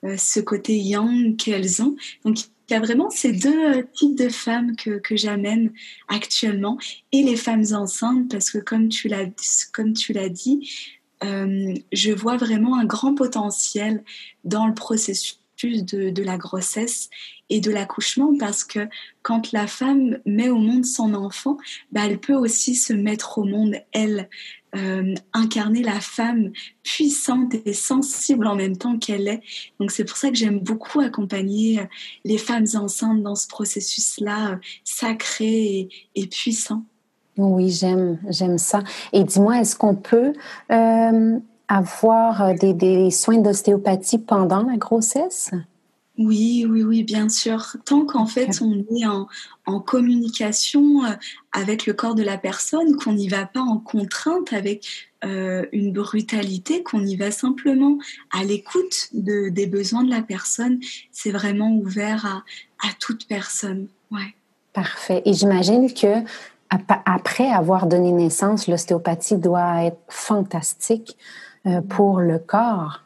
ce 0.03 0.39
côté 0.39 0.77
yang 0.77 1.35
qu'elles 1.35 1.81
ont. 1.81 1.95
Donc 2.23 2.37
il 2.69 2.73
y 2.73 2.75
a 2.75 2.79
vraiment 2.79 3.09
ces 3.09 3.31
deux 3.31 3.77
euh, 3.77 3.83
types 3.93 4.17
de 4.17 4.29
femmes 4.29 4.75
que, 4.75 4.99
j'amène 5.11 5.71
actuellement 6.07 6.77
et 7.11 7.23
les 7.23 7.37
femmes 7.37 7.63
enceintes 7.71 8.29
parce 8.29 8.49
que 8.49 8.57
comme 8.57 8.89
tu 8.89 9.07
l'as 9.07 9.25
comme 9.71 9.93
tu 9.93 10.13
l'as 10.13 10.29
dit, 10.29 10.69
euh, 11.23 11.73
je 11.93 12.11
vois 12.11 12.37
vraiment 12.37 12.77
un 12.77 12.85
grand 12.85 13.15
potentiel 13.15 14.03
dans 14.43 14.67
le 14.67 14.73
processus 14.73 15.39
de, 15.63 16.09
de 16.09 16.23
la 16.23 16.37
grossesse 16.37 17.09
et 17.49 17.61
de 17.61 17.71
l'accouchement 17.71 18.37
parce 18.37 18.63
que 18.63 18.87
quand 19.21 19.51
la 19.53 19.65
femme 19.65 20.19
met 20.25 20.49
au 20.49 20.57
monde 20.57 20.85
son 20.85 21.13
enfant, 21.13 21.57
bah, 21.91 22.01
elle 22.05 22.19
peut 22.19 22.35
aussi 22.35 22.75
se 22.75 22.93
mettre 22.93 23.37
au 23.37 23.45
monde 23.45 23.75
elle 23.93 24.29
euh, 24.77 25.13
incarner 25.33 25.81
la 25.81 25.99
femme 25.99 26.51
puissante 26.83 27.55
et 27.65 27.73
sensible 27.73 28.47
en 28.47 28.55
même 28.55 28.77
temps 28.77 28.97
qu'elle 28.97 29.27
est. 29.27 29.41
Donc 29.79 29.91
c'est 29.91 30.03
pour 30.03 30.17
ça 30.17 30.29
que 30.29 30.35
j'aime 30.35 30.59
beaucoup 30.59 30.99
accompagner 30.99 31.79
euh, 31.79 31.83
les 32.25 32.37
femmes 32.37 32.65
enceintes 32.75 33.23
dans 33.23 33.35
ce 33.35 33.47
processus-là 33.47 34.51
euh, 34.51 34.55
sacré 34.83 35.89
et, 36.15 36.27
puissant. 36.27 36.83
Oui, 37.37 37.69
j'aime, 37.69 38.19
j'aime 38.29 38.57
ça. 38.57 38.83
Et 39.13 39.23
dis-moi, 39.23 39.59
est-ce 39.59 39.75
qu'on 39.75 39.95
peut 39.95 40.33
avoir 41.67 42.55
des, 42.55 42.73
des 42.73 43.11
soins 43.11 43.37
d'ostéopathie 43.37 44.17
pendant 44.17 44.63
la 44.63 44.77
grossesse? 44.77 45.51
Oui, 46.17 46.65
oui, 46.67 46.83
oui, 46.83 47.03
bien 47.03 47.29
sûr. 47.29 47.77
Tant 47.85 48.05
qu'en 48.05 48.25
fait 48.25 48.61
on 48.61 48.83
est 48.95 49.05
en, 49.05 49.27
en, 49.65 49.79
communication 49.79 51.05
euh, 51.05 51.11
avec 51.51 51.85
le 51.85 51.93
corps 51.93 52.15
de 52.15 52.23
la 52.23 52.37
personne, 52.37 52.97
qu'on 52.97 53.13
n'y 53.13 53.27
va 53.27 53.45
pas 53.45 53.61
en 53.61 53.77
contrainte 53.77 54.51
avec 54.51 55.09
euh, 55.23 55.65
une 55.71 55.93
brutalité, 55.93 56.83
qu'on 56.83 57.05
y 57.05 57.15
va 57.15 57.31
simplement 57.31 57.97
à 58.31 58.43
l'écoute 58.43 59.09
de, 59.13 59.49
des 59.49 59.67
besoins 59.67 60.03
de 60.03 60.09
la 60.09 60.21
personne, 60.21 60.79
c'est 61.11 61.31
vraiment 61.31 61.71
ouvert 61.71 62.25
à, 62.25 62.87
à 62.87 62.91
toute 62.99 63.27
personne. 63.27 63.87
Ouais. 64.11 64.35
Parfait. 64.73 65.21
Et 65.25 65.33
j'imagine 65.33 65.93
que 65.93 66.23
après 66.69 67.49
avoir 67.49 67.87
donné 67.87 68.11
naissance, 68.11 68.67
l'ostéopathie 68.67 69.37
doit 69.37 69.85
être 69.85 69.99
fantastique 70.09 71.17
euh, 71.65 71.81
pour 71.81 72.19
le 72.19 72.39
corps. 72.39 73.03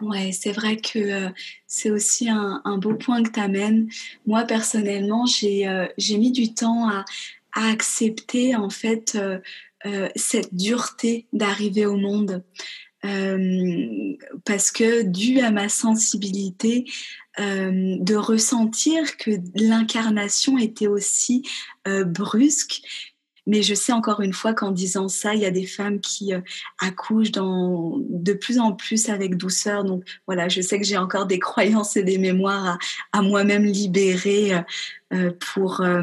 Ouais, 0.00 0.30
c'est 0.32 0.52
vrai 0.52 0.76
que 0.76 0.98
euh, 0.98 1.28
c'est 1.66 1.90
aussi 1.90 2.28
un, 2.28 2.78
beau 2.78 2.94
point 2.94 3.22
que 3.22 3.30
tu 3.30 3.40
amènes. 3.40 3.88
Moi, 4.26 4.44
personnellement, 4.44 5.26
j'ai 5.26 5.66
euh, 5.66 5.86
j'ai 5.98 6.18
mis 6.18 6.30
du 6.30 6.54
temps 6.54 6.88
à, 6.88 7.04
à, 7.52 7.68
accepter 7.70 8.54
en 8.54 8.70
fait 8.70 9.18
euh, 9.86 10.08
cette 10.14 10.54
dureté 10.54 11.26
d'arriver 11.32 11.86
au 11.86 11.96
monde. 11.96 12.44
parce 14.44 14.70
que 14.70 15.02
dû 15.02 15.40
à 15.40 15.50
ma 15.50 15.68
sensibilité, 15.68 16.84
de 17.38 18.16
ressentir 18.16 19.16
que 19.16 19.30
l'incarnation 19.54 20.58
était 20.58 20.88
aussi 20.88 21.42
brusque, 21.86 22.82
mais 23.48 23.62
je 23.62 23.74
sais 23.74 23.92
encore 23.92 24.20
une 24.20 24.34
fois 24.34 24.52
qu'en 24.52 24.70
disant 24.70 25.08
ça, 25.08 25.34
il 25.34 25.40
y 25.40 25.46
a 25.46 25.50
des 25.50 25.66
femmes 25.66 26.00
qui 26.00 26.34
euh, 26.34 26.40
accouchent 26.78 27.32
de 27.32 28.32
plus 28.34 28.58
en 28.60 28.72
plus 28.72 29.08
avec 29.08 29.36
douceur. 29.36 29.84
Donc 29.84 30.04
voilà, 30.26 30.48
je 30.48 30.60
sais 30.60 30.78
que 30.78 30.84
j'ai 30.84 30.98
encore 30.98 31.26
des 31.26 31.38
croyances 31.40 31.96
et 31.96 32.04
des 32.04 32.18
mémoires 32.18 32.78
à, 33.12 33.22
moi-même 33.22 33.64
libérer 33.64 34.54
euh 34.54 34.60
pour, 35.54 35.80
euh, 35.80 36.02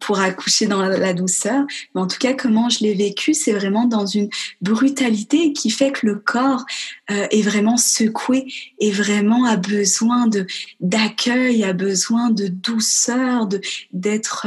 pour 0.00 0.20
accoucher 0.20 0.66
dans 0.66 0.82
la, 0.82 1.14
douceur. 1.14 1.64
Mais 1.94 2.00
en 2.00 2.06
tout 2.06 2.18
cas, 2.18 2.34
comment 2.34 2.68
je 2.68 2.80
l'ai 2.80 2.94
vécu, 2.94 3.32
c'est 3.32 3.52
vraiment 3.52 3.86
dans 3.86 4.06
une 4.06 4.28
brutalité 4.60 5.52
qui 5.52 5.70
fait 5.70 5.92
que 5.92 6.06
le 6.06 6.16
corps 6.16 6.64
est 7.08 7.42
vraiment 7.42 7.76
secoué 7.76 8.46
et 8.78 8.90
vraiment 8.90 9.44
a 9.44 9.56
besoin 9.56 10.26
de 10.26 10.46
d'accueil, 10.80 11.64
a 11.64 11.72
besoin 11.72 12.30
de 12.30 12.48
douceur, 12.48 13.46
de 13.46 13.60
d'être 13.92 14.46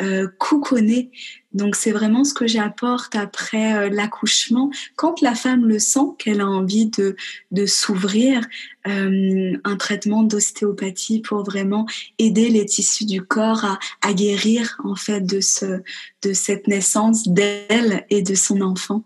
euh, 0.00 0.28
couconné. 0.38 1.10
Donc 1.52 1.74
c'est 1.74 1.90
vraiment 1.90 2.22
ce 2.24 2.34
que 2.34 2.46
j'apporte 2.46 3.16
après 3.16 3.74
euh, 3.74 3.88
l'accouchement. 3.90 4.70
Quand 4.94 5.22
la 5.22 5.34
femme 5.34 5.66
le 5.66 5.78
sent, 5.78 6.14
qu'elle 6.18 6.42
a 6.42 6.46
envie 6.46 6.86
de, 6.86 7.16
de 7.50 7.66
s'ouvrir, 7.66 8.46
euh, 8.88 9.56
un 9.64 9.76
traitement 9.76 10.22
d'ostéopathie 10.22 11.20
pour 11.20 11.42
vraiment 11.44 11.86
aider 12.18 12.48
les 12.48 12.66
tissus 12.66 13.04
du 13.04 13.22
corps 13.22 13.64
à, 13.64 13.78
à 14.02 14.12
guérir 14.12 14.78
en 14.84 14.94
fait 14.94 15.20
de, 15.20 15.40
ce, 15.40 15.82
de 16.22 16.32
cette 16.32 16.66
naissance 16.68 17.28
d'elle 17.28 18.04
et 18.10 18.22
de 18.22 18.34
son 18.34 18.60
enfant. 18.60 19.02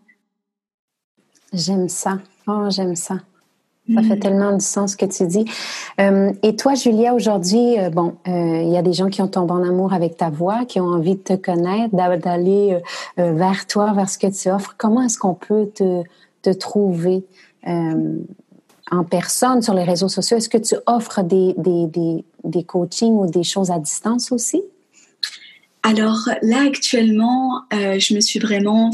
J'aime 1.53 1.89
ça. 1.89 2.21
Oh, 2.47 2.69
j'aime 2.71 2.97
ça. 2.97 3.19
Ça 3.95 4.03
fait 4.03 4.17
mm. 4.17 4.21
tellement 4.21 4.53
du 4.53 4.65
sens 4.65 4.93
ce 4.93 4.97
que 4.97 5.07
tu 5.07 5.27
dis. 5.27 5.45
Euh, 6.01 6.33
et 6.43 6.55
toi, 6.55 6.75
Julia, 6.75 7.15
aujourd'hui, 7.15 7.79
euh, 7.79 7.91
bon, 7.91 8.15
euh, 8.29 8.63
il 8.63 8.71
y 8.71 8.77
a 8.77 8.83
des 8.83 8.93
gens 8.93 9.09
qui 9.09 9.21
ont 9.21 9.29
tombé 9.29 9.53
en 9.53 9.63
amour 9.63 9.93
avec 9.93 10.17
ta 10.17 10.31
voix, 10.31 10.65
qui 10.65 10.81
ont 10.81 10.87
envie 10.87 11.17
de 11.17 11.23
te 11.23 11.33
connaître, 11.35 11.95
d'aller 11.95 12.79
vers 13.17 13.67
toi, 13.67 13.93
vers 13.93 14.09
ce 14.09 14.19
que 14.19 14.29
tu 14.29 14.51
offres. 14.51 14.75
Comment 14.79 15.03
est-ce 15.03 15.19
qu'on 15.19 15.35
peut 15.35 15.69
te, 15.75 16.03
te 16.43 16.51
trouver 16.51 17.25
en 18.91 19.05
personne 19.05 19.63
sur 19.63 19.75
les 19.75 19.85
réseaux 19.85 20.09
sociaux? 20.09 20.37
Est-ce 20.37 20.49
que 20.49 20.59
tu 20.59 20.75
offres 20.87 21.23
des, 21.23 21.55
des, 21.57 21.87
des, 21.87 22.25
des 22.45 22.65
coachings 22.65 23.15
ou 23.15 23.31
des 23.31 23.45
choses 23.45 23.71
à 23.71 23.79
distance 23.79 24.33
aussi? 24.33 24.63
Alors 25.83 26.29
là 26.43 26.67
actuellement, 26.67 27.63
euh, 27.73 27.99
je 27.99 28.15
me 28.15 28.21
suis 28.21 28.39
vraiment 28.39 28.93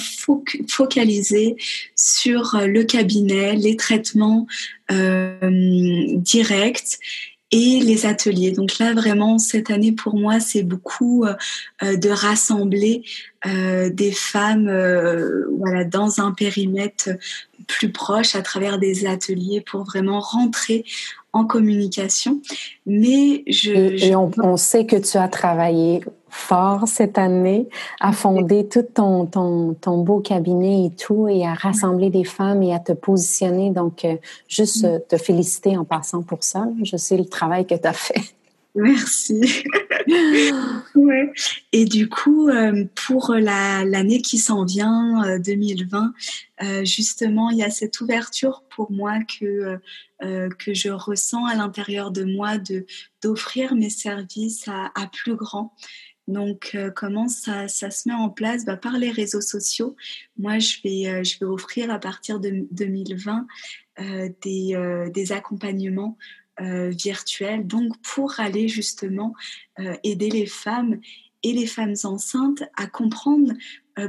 focalisée 0.69 1.57
sur 1.97 2.55
euh, 2.55 2.67
le 2.67 2.85
cabinet, 2.85 3.57
les 3.57 3.77
traitements 3.77 4.47
euh, 4.93 6.15
directs 6.15 6.99
et 7.51 7.81
les 7.81 8.07
ateliers. 8.07 8.53
Donc 8.53 8.79
là 8.79 8.93
vraiment 8.93 9.39
cette 9.39 9.71
année 9.71 9.93
pour 9.93 10.17
moi 10.17 10.41
c'est 10.41 10.63
beaucoup 10.63 11.25
de 11.81 12.09
rassembler 12.09 13.05
des 13.45 14.13
femmes 14.13 14.69
voilà 15.57 15.85
dans 15.85 16.21
un 16.21 16.33
périmètre 16.33 17.11
plus 17.67 17.91
proche 17.93 18.35
à 18.35 18.43
travers 18.43 18.79
des 18.79 19.07
ateliers 19.07 19.61
pour 19.61 19.85
vraiment 19.85 20.21
rentrer 20.21 20.85
en 21.33 21.45
communication. 21.45 22.41
Mais 22.87 23.45
je, 23.47 23.73
et, 23.73 24.17
on, 24.17 24.31
on, 24.39 24.57
sait 24.57 24.87
que 24.87 24.97
tu 24.97 25.17
as 25.19 25.29
travaillé 25.29 26.03
fort 26.31 26.87
cette 26.87 27.19
année 27.19 27.69
à 28.01 28.13
fonder 28.13 28.69
tout 28.69 28.83
ton, 28.83 29.27
ton, 29.27 29.75
ton, 29.75 29.99
beau 29.99 30.21
cabinet 30.21 30.87
et 30.87 30.91
tout 30.91 31.29
et 31.29 31.47
à 31.47 31.55
rassembler 31.55 32.11
des 32.11 32.25
femmes 32.25 32.63
et 32.63 32.75
à 32.75 32.79
te 32.79 32.93
positionner. 32.93 33.71
Donc, 33.71 34.05
euh, 34.05 34.17
juste 34.49 34.85
euh, 34.85 34.99
te 35.09 35.17
féliciter 35.17 35.77
en 35.77 35.85
passant 35.85 36.23
pour 36.23 36.43
ça. 36.43 36.67
Je 36.83 36.97
sais 36.97 37.17
le 37.17 37.27
travail 37.27 37.67
que 37.67 37.75
tu 37.75 37.87
as 37.87 37.93
fait. 37.93 38.23
Merci. 38.75 39.65
Et 41.73 41.85
du 41.85 42.09
coup, 42.09 42.49
euh, 42.49 42.85
pour 43.07 43.35
l'année 43.35 44.23
qui 44.23 44.39
s'en 44.39 44.65
vient, 44.65 45.39
2020, 45.39 46.15
justement, 46.85 47.51
il 47.51 47.59
y 47.59 47.63
a 47.63 47.71
cette 47.71 48.01
ouverture 48.01 48.65
pour 48.75 48.91
moi 48.91 49.19
que, 49.25 49.79
que 50.21 50.75
je 50.75 50.91
ressens 50.91 51.45
à 51.47 51.55
l'intérieur 51.55 52.11
de 52.11 52.25
moi 52.25 52.59
de 52.59 52.87
d'offrir 53.23 53.75
mes 53.75 53.91
services 53.91 54.69
à, 54.69 55.07
plus 55.13 55.37
grand. 55.37 55.75
Donc, 56.29 56.73
euh, 56.75 56.91
comment 56.91 57.29
ça, 57.29 57.69
ça, 57.69 57.91
se 57.91 58.09
met 58.09 58.15
en 58.15 58.31
place? 58.31 58.65
Bah, 58.65 58.77
Par 58.77 58.99
les 58.99 59.13
réseaux 59.13 59.41
sociaux. 59.41 59.95
Moi, 60.37 60.59
je 60.59 60.79
vais, 60.83 61.07
euh, 61.07 61.23
je 61.23 61.39
vais 61.39 61.47
offrir 61.47 61.89
à 61.91 62.01
partir 62.01 62.41
de 62.41 62.67
2020 62.73 63.47
des, 64.43 65.09
des, 65.15 65.33
accompagnements 65.33 66.19
virtuels, 66.59 67.67
donc 67.67 67.93
pour 68.03 68.41
aller 68.41 68.69
justement 68.69 69.35
aider 70.03 70.31
les 70.31 70.47
femmes 70.47 71.01
et 71.43 71.53
les 71.53 71.67
femmes 71.67 71.95
enceintes 72.05 72.63
à 72.77 72.87
comprendre 72.87 73.53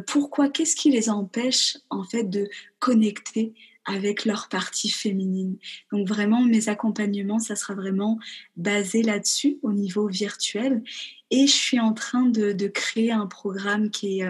pourquoi, 0.05 0.49
qu'est-ce 0.49 0.75
qui 0.75 0.89
les 0.89 1.09
empêche 1.09 1.77
en 1.89 2.03
fait 2.03 2.23
de 2.23 2.49
connecter 2.79 3.53
avec 3.87 4.25
leur 4.25 4.49
partie 4.49 4.89
féminine. 4.89 5.57
Donc 5.91 6.07
vraiment, 6.07 6.41
mes 6.41 6.69
accompagnements, 6.69 7.39
ça 7.39 7.55
sera 7.55 7.73
vraiment 7.73 8.19
basé 8.57 9.01
là-dessus 9.01 9.57
au 9.63 9.71
niveau 9.71 10.07
virtuel. 10.07 10.83
Et 11.31 11.47
je 11.47 11.53
suis 11.53 11.79
en 11.79 11.93
train 11.93 12.23
de, 12.23 12.67
créer 12.67 13.11
un 13.11 13.27
programme 13.27 13.89
qui 13.89 14.21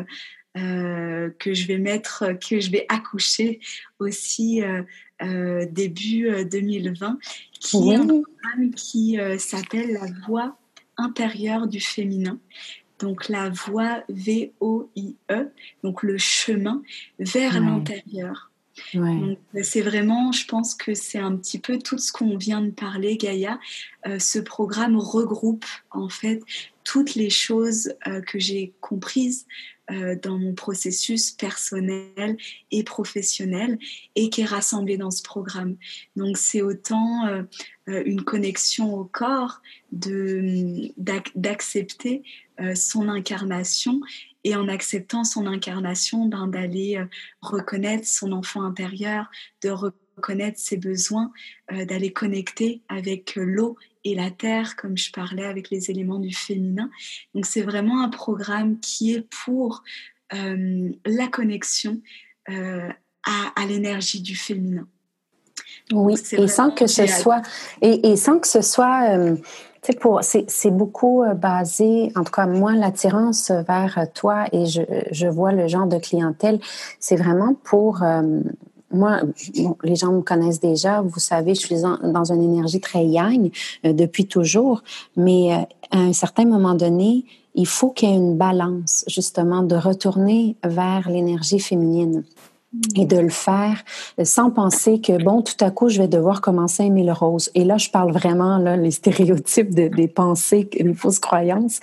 euh, 0.58 1.30
que 1.40 1.54
je 1.54 1.68
vais 1.68 1.78
mettre, 1.78 2.34
que 2.48 2.60
je 2.60 2.72
vais 2.72 2.86
accoucher 2.88 3.60
aussi 4.00 4.64
euh, 4.64 4.82
euh, 5.22 5.66
début 5.70 6.30
2020, 6.46 7.20
qui 7.60 7.92
est 7.92 7.96
un 7.96 8.06
programme 8.06 8.72
qui 8.76 9.18
s'appelle 9.38 9.94
la 9.94 10.08
voix 10.26 10.58
intérieure 10.98 11.68
du 11.68 11.80
féminin. 11.80 12.40
Donc 13.00 13.30
la 13.30 13.50
voix 13.50 14.04
V-O-I-E, 14.10 15.50
donc 15.84 16.04
le 16.04 16.18
chemin 16.18 16.82
vers 17.20 17.60
l'intérieur. 17.60 18.47
C'est 19.64 19.82
vraiment, 19.82 20.32
je 20.32 20.46
pense 20.46 20.76
que 20.76 20.94
c'est 20.94 21.20
un 21.20 21.36
petit 21.36 21.60
peu 21.60 21.80
tout 21.80 21.98
ce 21.98 22.12
qu'on 22.12 22.38
vient 22.38 22.62
de 22.62 22.72
parler, 22.72 23.18
Gaïa. 23.18 23.60
Euh, 24.08 24.20
ce 24.20 24.40
programme 24.40 24.98
regroupe 24.98 25.66
en 25.92 26.10
fait 26.10 26.42
toutes 26.84 27.16
les 27.16 27.30
choses 27.30 27.94
euh, 28.08 28.22
que 28.22 28.40
j'ai 28.40 28.74
comprises 28.80 29.46
euh, 29.92 30.16
dans 30.22 30.38
mon 30.38 30.54
processus 30.54 31.32
personnel 31.32 32.38
et 32.72 32.84
professionnel 32.84 33.78
et 34.16 34.30
qui 34.30 34.42
est 34.42 34.46
rassemblé 34.46 34.98
dans 34.98 35.12
ce 35.12 35.24
programme. 35.24 35.76
Donc 36.16 36.38
c'est 36.38 36.62
autant 36.62 37.24
une 37.88 38.24
connexion 38.24 38.96
au 38.96 39.06
corps, 39.06 39.62
d'accepter 39.92 42.24
son 42.76 43.08
incarnation 43.08 44.02
et 44.48 44.56
en 44.56 44.70
acceptant 44.70 45.26
son 45.26 45.46
incarnation, 45.46 46.26
ben, 46.26 46.48
d'aller 46.48 46.96
euh, 46.96 47.06
reconnaître 47.42 48.08
son 48.08 48.32
enfant 48.32 48.62
intérieur, 48.62 49.30
de 49.62 49.70
reconnaître 49.70 50.58
ses 50.58 50.78
besoins, 50.78 51.34
euh, 51.74 51.84
d'aller 51.84 52.14
connecter 52.14 52.82
avec 52.88 53.38
euh, 53.38 53.44
l'eau 53.44 53.76
et 54.06 54.16
la 54.16 54.32
terre, 54.32 54.78
comme 54.78 54.98
je 54.98 55.12
parlais 55.12 55.44
avec 55.44 55.70
les 55.70 55.92
éléments 55.92 56.20
du 56.20 56.34
féminin. 56.34 56.90
Donc 57.36 57.46
c'est 57.46 57.62
vraiment 57.62 58.02
un 58.02 58.08
programme 58.08 58.80
qui 58.80 59.16
est 59.16 59.28
pour 59.44 59.84
la 60.32 61.28
connexion 61.28 62.02
à, 62.48 63.66
l'énergie 63.68 64.22
du 64.22 64.36
féminin. 64.36 64.88
Oui, 65.92 66.16
et 66.32 66.48
sans 66.48 66.72
que 66.72 66.88
ce 66.88 67.06
soit 67.06 67.42
et, 67.82 68.12
et, 68.12 68.16
sans 68.16 68.40
que 68.40 68.48
ce 68.48 68.62
soit 68.62 69.38
c'est 69.82 70.72
beaucoup 70.72 71.24
euh, 71.24 71.34
basé, 71.34 72.12
en 72.16 72.24
tout 72.24 72.32
cas 72.32 72.46
moi, 72.46 72.74
l'attirance 72.74 73.52
vers 73.52 74.08
toi 74.14 74.46
et 74.52 74.66
je, 74.66 75.28
vois 75.28 75.52
le 75.52 75.68
genre 75.68 75.88
de 75.88 75.98
clientèle, 75.98 76.60
c'est 77.00 77.16
vraiment 77.16 77.56
pour 77.64 78.04
euh, 78.04 78.42
moi, 78.92 79.20
les 79.84 79.96
gens 79.96 80.14
me 80.14 80.22
connaissent 80.22 80.62
déjà, 80.62 81.02
vous 81.02 81.20
savez, 81.20 81.56
je 81.56 81.60
suis 81.60 81.82
dans 81.82 82.32
une 82.32 82.42
énergie 82.42 82.80
très 82.80 83.06
yang 83.06 83.52
euh, 83.86 83.94
depuis 83.94 84.28
toujours, 84.28 84.84
mais 85.16 85.68
à 85.92 85.98
un 85.98 86.14
certain 86.14 86.46
moment 86.46 86.74
donné, 86.74 87.26
il 87.56 87.68
faut 87.68 87.90
qu'il 87.90 88.10
y 88.10 88.12
ait 88.14 88.16
une 88.16 88.38
balance, 88.38 89.04
justement, 89.08 89.64
de 89.64 89.76
retourner 89.76 90.56
vers 90.64 91.10
l'énergie 91.10 91.60
féminine 91.60 92.24
et 92.96 93.06
de 93.06 93.18
le 93.18 93.30
faire 93.30 93.84
sans 94.24 94.50
penser 94.50 95.00
que 95.00 95.22
bon 95.24 95.42
tout 95.42 95.64
à 95.64 95.72
coup 95.72 95.90
je 95.90 96.02
vais 96.02 96.08
devoir 96.08 96.42
commencer 96.42 96.84
à 96.84 96.86
aimer 96.86 97.04
le 97.04 97.14
rose. 97.14 97.50
Et 97.56 97.64
là 97.64 97.78
je 97.78 97.90
parle 97.90 98.12
vraiment 98.12 98.58
là 98.58 98.78
les 98.78 98.92
stéréotypes 98.92 99.74
de, 99.74 99.88
des 99.88 100.08
pensées 100.08 100.70
les 100.74 100.94
fausses 100.94 101.20
croyances 101.20 101.80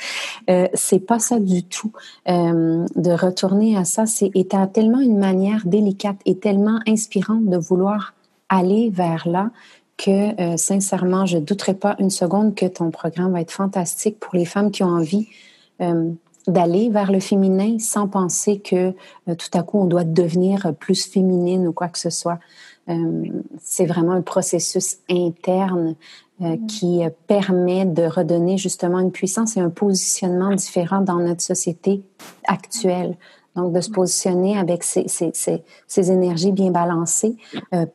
euh, 0.51 0.69
c'est 0.75 1.01
pas 1.01 1.19
ça 1.19 1.39
du 1.39 1.63
tout. 1.63 1.93
Euh, 2.29 2.85
de 2.97 3.11
retourner 3.11 3.77
à 3.77 3.85
ça 3.85 4.07
c'est 4.07 4.31
est 4.35 4.55
tellement 4.73 5.01
une 5.01 5.19
manière 5.19 5.63
délicate 5.67 6.17
et 6.27 6.39
tellement 6.39 6.81
inspirante 6.87 7.45
de 7.47 7.57
vouloir 7.57 8.15
aller 8.49 8.91
vers 8.91 9.27
là 9.29 9.51
que 9.97 10.41
euh, 10.41 10.57
sincèrement 10.57 11.27
je 11.27 11.39
douterai 11.39 11.75
pas 11.75 11.97
une 11.99 12.11
seconde 12.11 12.55
que 12.55 12.67
ton 12.67 12.91
programme 12.91 13.33
va 13.33 13.41
être 13.41 13.53
fantastique 13.53 14.19
pour 14.19 14.35
les 14.35 14.45
femmes 14.45 14.71
qui 14.71 14.83
ont 14.83 14.89
envie 14.89 15.29
euh, 15.81 16.11
d'aller 16.47 16.91
vers 16.91 17.11
le 17.11 17.21
féminin 17.21 17.79
sans 17.79 18.09
penser 18.09 18.59
que 18.59 18.95
euh, 19.29 19.35
tout 19.35 19.49
à 19.55 19.63
coup 19.63 19.79
on 19.79 19.87
doit 19.87 20.05
devenir 20.05 20.75
plus 20.79 21.07
féminine 21.07 21.67
ou 21.67 21.73
quoi 21.73 21.89
que 21.89 21.99
ce 21.99 22.11
soit. 22.11 22.39
Euh, 22.89 23.25
c'est 23.61 23.87
vraiment 23.87 24.13
un 24.13 24.21
processus 24.21 24.99
interne 25.09 25.95
euh, 26.43 26.57
mm. 26.57 26.67
qui 26.67 27.01
permet 27.27 27.87
de 27.87 28.03
redonner 28.03 28.59
justement 28.59 28.99
une 28.99 29.13
puissance 29.13 29.57
et 29.57 29.61
un 29.61 29.71
positionnement 29.71 30.55
différent 30.55 31.01
dans 31.01 31.19
notre 31.19 31.43
société 31.43 32.03
actuelle. 32.47 33.17
Donc, 33.57 33.73
de 33.73 33.81
se 33.81 33.89
mm. 33.89 33.95
positionner 33.95 34.59
avec 34.59 34.83
ces, 34.83 35.09
ces, 35.09 35.31
ces, 35.33 35.63
ces 35.87 36.11
énergies 36.11 36.53
bien 36.53 36.71
balancées 36.71 37.37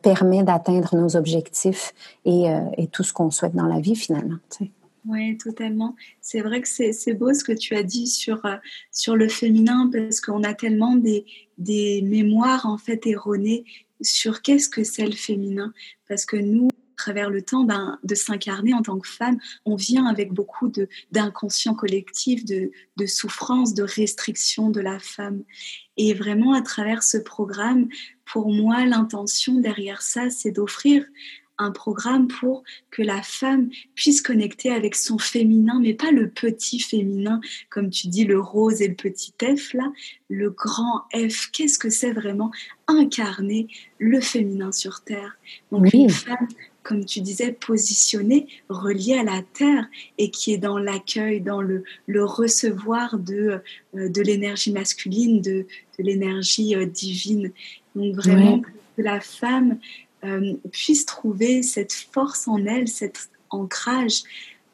permet 0.02 0.42
d'atteindre 0.42 0.96
nos 0.96 1.16
objectifs 1.16 1.94
et, 2.26 2.46
et 2.78 2.88
tout 2.88 3.04
ce 3.04 3.12
qu'on 3.12 3.30
souhaite 3.30 3.56
dans 3.56 3.68
la 3.68 3.80
vie 3.80 3.96
finalement. 3.96 4.38
Tu 4.50 4.66
sais. 4.66 4.72
Oui, 5.10 5.38
totalement. 5.38 5.96
C'est 6.22 6.42
vrai 6.42 6.62
que 6.62 6.68
c'est 6.68 7.14
beau 7.16 7.34
ce 7.34 7.44
que 7.44 7.52
tu 7.52 7.76
as 7.76 7.82
dit 7.82 8.06
sur, 8.06 8.46
euh, 8.46 8.58
sur 8.92 9.16
le 9.16 9.28
féminin 9.28 9.90
parce 9.92 10.22
qu'on 10.22 10.44
a 10.44 10.54
tellement 10.54 10.96
des, 10.96 11.26
des 11.58 12.04
mémoires 12.04 12.68
en 12.68 12.78
fait 12.78 13.08
erronées 13.08 13.66
sur 14.02 14.44
qu'est-ce 14.44 14.70
que 14.70 14.84
c'est 14.84 15.08
le 15.08 15.16
féminin. 15.16 15.74
Parce 16.08 16.26
que 16.28 16.38
nous, 16.38 16.68
à 16.68 16.96
travers 16.96 17.32
le 17.32 17.42
temps 17.42 17.64
ben, 17.64 17.98
de 18.04 18.14
s'incarner 18.14 18.76
en 18.76 18.84
tant 18.84 19.00
que 19.00 19.08
femme, 19.08 19.40
on 19.66 19.76
vient 19.76 20.06
avec 20.06 20.32
beaucoup 20.32 20.72
d'inconscient 21.12 21.74
collectif, 21.74 22.46
de, 22.46 22.70
de 22.98 23.06
souffrance, 23.08 23.74
de 23.74 23.82
restriction 23.82 24.70
de 24.70 24.80
la 24.80 25.00
femme. 25.00 25.42
Et 25.98 26.14
vraiment, 26.14 26.54
à 26.54 26.62
travers 26.62 27.02
ce 27.02 27.18
programme, 27.18 27.88
pour 28.26 28.54
moi, 28.54 28.86
l'intention 28.86 29.60
derrière 29.60 30.04
ça, 30.04 30.30
c'est 30.30 30.52
d'offrir 30.52 31.04
un 31.60 31.72
programme 31.72 32.28
pour 32.28 32.64
que 32.90 33.02
la 33.02 33.22
femme 33.22 33.70
puisse 33.94 34.22
connecter 34.22 34.72
avec 34.72 34.96
son 34.96 35.18
féminin, 35.18 35.80
mais 35.82 35.94
pas 35.94 36.12
le 36.12 36.30
petit 36.30 36.80
féminin, 36.80 37.42
comme 37.70 37.90
tu 37.90 38.08
dis, 38.08 38.26
le 38.26 38.40
rose 38.40 38.82
et 38.82 38.88
le 38.88 38.96
petit 38.96 39.34
F, 39.42 39.74
là, 39.74 39.92
le 40.30 40.50
grand 40.50 41.04
F. 41.14 41.52
Qu'est-ce 41.52 41.78
que 41.78 41.90
c'est 41.90 42.12
vraiment 42.12 42.52
incarner 42.88 43.68
le 44.00 44.20
féminin 44.20 44.72
sur 44.72 45.02
Terre? 45.02 45.38
Donc 45.72 45.94
une 45.94 46.10
femme 46.10 46.48
comme 46.82 47.06
tu 47.06 47.22
disais, 47.22 47.52
positionnée, 47.52 48.48
reliée 48.68 49.20
à 49.20 49.24
la 49.24 49.44
terre 49.54 49.88
et 50.18 50.32
qui 50.32 50.54
est 50.54 50.58
dans 50.58 50.80
l'accueil, 50.80 51.40
dans 51.40 51.62
le, 51.62 51.84
le 52.08 52.26
recevoir 52.26 53.20
de, 53.20 53.62
euh, 53.96 54.10
de 54.10 54.22
l'énergie 54.24 54.72
masculine, 54.72 55.40
de, 55.40 55.68
de 56.00 56.04
l'énergie 56.04 56.76
euh, 56.76 56.86
divine. 56.86 57.52
Donc 57.96 58.16
vraiment 58.16 58.62
que 58.62 58.70
la 59.04 59.20
femme 59.20 59.78
euh, 60.24 60.56
puisse 60.72 61.06
trouver 61.06 61.64
cette 61.64 61.94
force 61.94 62.48
en 62.48 62.66
elle, 62.66 62.88
cet 62.88 63.30
ancrage, 63.50 64.24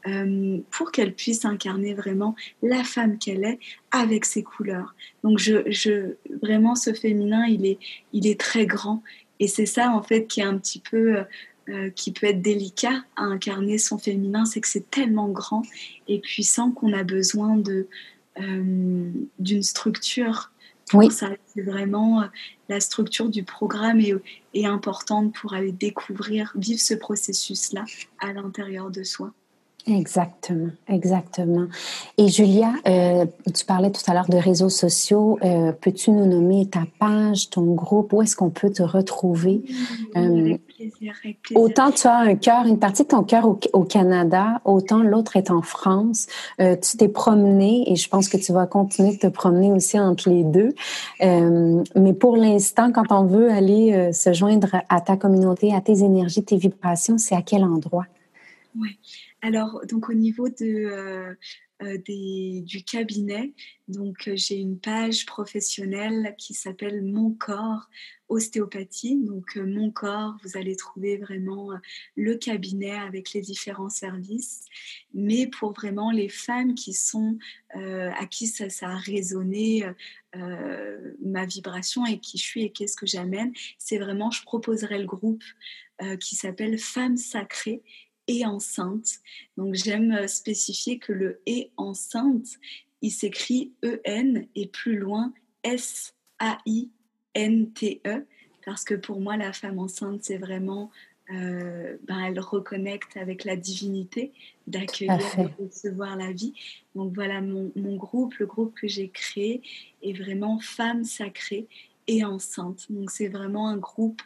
euh, 0.07 0.59
pour 0.71 0.91
qu'elle 0.91 1.13
puisse 1.13 1.45
incarner 1.45 1.93
vraiment 1.93 2.35
la 2.61 2.83
femme 2.83 3.17
qu'elle 3.17 3.43
est 3.43 3.59
avec 3.91 4.25
ses 4.25 4.43
couleurs. 4.43 4.95
Donc 5.23 5.39
je, 5.39 6.15
vraiment 6.41 6.75
ce 6.75 6.93
féminin, 6.93 7.45
il 7.45 7.65
est, 7.65 7.79
il 8.13 8.27
est 8.27 8.39
très 8.39 8.65
grand 8.65 9.01
et 9.39 9.47
c'est 9.47 9.65
ça 9.65 9.91
en 9.91 10.01
fait 10.01 10.27
qui 10.27 10.41
est 10.41 10.43
un 10.43 10.57
petit 10.57 10.79
peu 10.79 11.23
euh, 11.69 11.89
qui 11.89 12.11
peut 12.11 12.27
être 12.27 12.41
délicat 12.41 13.03
à 13.15 13.23
incarner 13.23 13.79
son 13.79 13.97
féminin, 13.97 14.45
c'est 14.45 14.61
que 14.61 14.67
c'est 14.67 14.89
tellement 14.91 15.29
grand 15.29 15.63
et 16.07 16.19
puissant 16.19 16.71
qu'on 16.71 16.93
a 16.93 17.03
besoin 17.03 17.61
d'une 18.37 19.63
structure 19.63 20.51
oui. 20.93 21.09
C'est 21.11 21.61
vraiment 21.61 22.21
euh, 22.21 22.25
la 22.69 22.79
structure 22.79 23.29
du 23.29 23.43
programme 23.43 23.99
est, 23.99 24.13
est 24.53 24.65
importante 24.65 25.33
pour 25.33 25.53
aller 25.53 25.71
découvrir, 25.71 26.51
vivre 26.55 26.79
ce 26.79 26.93
processus-là 26.93 27.85
à 28.19 28.33
l'intérieur 28.33 28.91
de 28.91 29.03
soi. 29.03 29.33
Exactement, 29.87 30.71
exactement. 30.87 31.67
Et 32.17 32.27
Julia, 32.27 32.73
euh, 32.87 33.25
tu 33.53 33.65
parlais 33.65 33.91
tout 33.91 34.01
à 34.07 34.15
l'heure 34.15 34.27
de 34.27 34.37
réseaux 34.37 34.69
sociaux. 34.69 35.37
Euh, 35.43 35.73
peux-tu 35.73 36.09
nous 36.09 36.25
nommer 36.25 36.67
ta 36.67 36.85
page, 36.99 37.51
ton 37.51 37.75
groupe? 37.75 38.11
Où 38.11 38.23
est-ce 38.23 38.35
qu'on 38.35 38.49
peut 38.49 38.71
te 38.71 38.81
retrouver? 38.81 39.61
avec 40.15 40.65
plaisir, 40.65 41.13
avec 41.23 41.39
plaisir. 41.43 41.61
Autant 41.61 41.91
tu 41.91 42.07
as 42.07 42.17
un 42.17 42.35
cœur, 42.35 42.65
une 42.65 42.79
partie 42.79 43.03
de 43.03 43.09
ton 43.09 43.21
cœur 43.21 43.45
au, 43.45 43.83
Canada, 43.83 44.59
autant 44.65 45.03
l'autre 45.03 45.35
est 45.35 45.51
en 45.51 45.61
France. 45.61 46.25
tu 46.57 46.97
t'es 46.97 47.07
promené 47.07 47.83
et 47.91 47.95
je 47.95 48.09
pense 48.09 48.27
que 48.27 48.37
tu 48.37 48.53
vas 48.53 48.65
continuer 48.65 49.13
de 49.13 49.19
te 49.19 49.27
promener 49.27 49.71
aussi 49.71 49.99
entre 49.99 50.31
les 50.31 50.43
deux. 50.43 50.73
mais 51.21 52.13
pour 52.13 52.37
l'instant, 52.37 52.91
quand 52.91 53.11
on 53.11 53.25
veut 53.25 53.51
aller 53.51 54.11
se 54.13 54.33
joindre 54.33 54.77
à 54.89 54.99
ta 54.99 55.15
communauté, 55.15 55.75
à 55.75 55.81
tes 55.81 56.03
énergies, 56.03 56.43
tes 56.43 56.57
vibrations, 56.57 57.19
c'est 57.19 57.35
à 57.35 57.43
quel 57.43 57.63
endroit? 57.63 58.07
Oui. 58.77 58.97
Alors, 59.45 59.85
donc 59.85 60.09
au 60.09 60.13
niveau 60.13 60.49
de, 60.49 61.37
euh, 61.83 61.97
des, 61.97 62.61
du 62.61 62.85
cabinet. 62.85 63.53
Donc, 63.89 64.29
euh, 64.29 64.37
j'ai 64.37 64.55
une 64.55 64.79
page 64.79 65.25
professionnelle 65.25 66.33
qui 66.37 66.53
s'appelle 66.53 67.03
Mon 67.03 67.31
corps 67.31 67.89
ostéopathie. 68.29 69.17
Donc, 69.17 69.57
euh, 69.57 69.65
Mon 69.65 69.91
corps, 69.91 70.37
vous 70.41 70.55
allez 70.55 70.77
trouver 70.77 71.17
vraiment 71.17 71.71
le 72.15 72.35
cabinet 72.35 72.93
avec 72.93 73.33
les 73.33 73.41
différents 73.41 73.89
services. 73.89 74.61
Mais 75.13 75.47
pour 75.47 75.73
vraiment 75.73 76.11
les 76.11 76.29
femmes 76.29 76.75
qui 76.75 76.93
sont 76.93 77.37
à 77.73 78.25
qui 78.25 78.47
ça, 78.47 78.69
ça 78.69 78.87
a 78.87 78.95
résonné 78.95 79.83
ma 81.21 81.45
vibration 81.45 82.05
et 82.05 82.19
qui 82.19 82.37
je 82.37 82.43
suis 82.43 82.63
et 82.63 82.71
qu'est-ce 82.71 82.95
que 82.95 83.05
j'amène, 83.05 83.51
c'est 83.77 83.97
vraiment, 83.97 84.31
je 84.31 84.43
proposerai 84.43 84.97
le 84.97 85.05
groupe 85.05 85.43
qui 86.21 86.35
s'appelle 86.35 86.77
Femmes 86.77 87.17
sacrées 87.17 87.83
et 88.27 88.45
enceinte. 88.45 89.19
Donc 89.57 89.75
j'aime 89.75 90.11
euh, 90.11 90.27
spécifier 90.27 90.99
que 90.99 91.13
le 91.13 91.41
et 91.45 91.71
enceinte, 91.77 92.47
il 93.01 93.11
s'écrit 93.11 93.73
E-N 93.83 94.47
et 94.55 94.67
plus 94.67 94.97
loin 94.97 95.33
S-A-I-N-T-E 95.63 96.15
parce 98.65 98.83
que 98.83 98.95
pour 98.95 99.21
moi 99.21 99.37
la 99.37 99.53
femme 99.53 99.79
enceinte 99.79 100.23
c'est 100.23 100.37
vraiment 100.37 100.91
euh, 101.31 101.97
ben, 102.03 102.19
elle 102.19 102.39
reconnecte 102.39 103.17
avec 103.17 103.45
la 103.45 103.55
divinité 103.55 104.31
d'accueillir 104.67 105.17
de 105.17 105.63
recevoir 105.63 106.15
la 106.15 106.31
vie. 106.31 106.53
Donc 106.93 107.13
voilà 107.15 107.41
mon, 107.41 107.71
mon 107.75 107.95
groupe, 107.95 108.35
le 108.35 108.45
groupe 108.45 108.75
que 108.75 108.87
j'ai 108.87 109.09
créé 109.09 109.63
est 110.03 110.13
vraiment 110.13 110.59
femme 110.59 111.03
sacrée 111.03 111.67
et 112.07 112.23
enceinte. 112.23 112.85
Donc 112.91 113.09
c'est 113.09 113.27
vraiment 113.27 113.69
un 113.69 113.77
groupe 113.77 114.21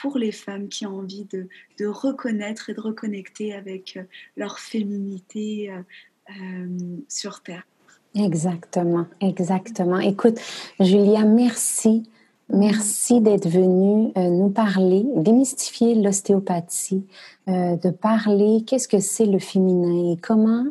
pour 0.00 0.18
les 0.18 0.32
femmes 0.32 0.68
qui 0.68 0.86
ont 0.86 0.98
envie 0.98 1.26
de, 1.26 1.86
reconnaître 1.86 2.70
et 2.70 2.74
de 2.74 2.80
reconnecter 2.80 3.54
avec 3.54 3.96
euh, 3.96 4.02
leur 4.36 4.58
féminité 4.58 5.70
euh, 5.70 5.82
euh, 6.30 6.96
sur 7.08 7.42
Terre. 7.42 7.66
Exactement, 8.14 9.06
exactement. 9.20 9.98
Écoute, 9.98 10.38
Julia, 10.80 11.24
merci. 11.24 12.08
Merci 12.50 13.20
d'être 13.20 13.46
venue 13.46 14.10
nous 14.16 14.48
parler, 14.48 15.04
démystifier 15.16 15.94
l'ostéopathie, 15.94 17.04
de 17.46 17.90
parler 17.90 18.64
qu'est-ce 18.66 18.88
que 18.88 19.00
c'est 19.00 19.26
le 19.26 19.38
féminin 19.38 20.12
et 20.12 20.16
comment, 20.16 20.64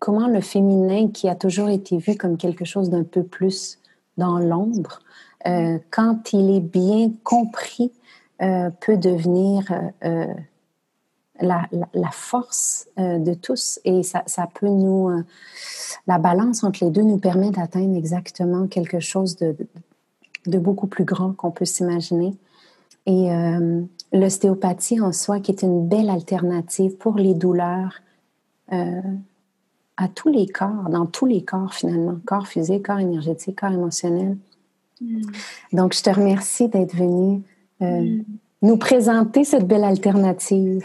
comment 0.00 0.26
le 0.26 0.40
féminin 0.40 1.10
qui 1.10 1.28
a 1.28 1.36
toujours 1.36 1.68
été 1.68 1.96
vu 1.96 2.16
comme 2.16 2.38
quelque 2.38 2.64
chose 2.64 2.90
d'un 2.90 3.04
peu 3.04 3.22
plus 3.22 3.78
dans 4.16 4.40
l'ombre, 4.40 4.98
euh, 5.46 5.78
quand 5.90 6.32
il 6.32 6.54
est 6.56 6.60
bien 6.60 7.12
compris, 7.24 7.92
euh, 8.42 8.70
peut 8.80 8.96
devenir 8.96 9.62
euh, 10.04 10.26
la, 11.40 11.68
force 12.12 12.88
de 12.98 13.34
tous 13.34 13.80
et 13.84 14.02
ça, 14.02 14.22
peut 14.54 14.68
nous... 14.68 15.10
la 16.06 16.18
balance 16.18 16.64
entre 16.64 16.84
les 16.84 16.90
deux 16.90 17.02
nous 17.02 17.18
permet 17.18 17.50
d'atteindre 17.50 17.96
exactement 17.96 18.66
quelque 18.66 19.00
chose 19.00 19.36
de, 19.36 19.56
de, 20.46 20.58
beaucoup 20.58 20.86
plus 20.86 21.04
grand 21.04 21.32
qu'on 21.32 21.50
peut 21.50 21.64
s'imaginer. 21.64 22.34
Et 23.06 23.30
l'ostéopathie 24.12 25.00
en 25.00 25.12
soi, 25.12 25.40
qui 25.40 25.50
est 25.50 25.62
une 25.62 25.88
belle 25.88 26.10
alternative 26.10 26.96
pour 26.96 27.16
les 27.16 27.32
douleurs 27.32 28.02
à 28.68 30.08
tous 30.14 30.28
les 30.28 30.46
corps, 30.46 30.90
dans 30.90 31.06
tous 31.06 31.24
les 31.24 31.42
corps 31.42 31.72
finalement, 31.72 32.18
corps 32.26 32.46
physique, 32.46 32.86
corps 32.86 33.00
énergétique, 33.00 33.58
corps 33.58 33.72
émotionnel. 33.72 34.36
Mm. 35.00 35.22
Donc, 35.72 35.94
je 35.94 36.02
te 36.02 36.10
remercie 36.10 36.68
d'être 36.68 36.94
venu 36.94 37.42
euh, 37.82 38.00
mm. 38.00 38.24
nous 38.62 38.76
présenter 38.76 39.44
cette 39.44 39.66
belle 39.66 39.84
alternative. 39.84 40.84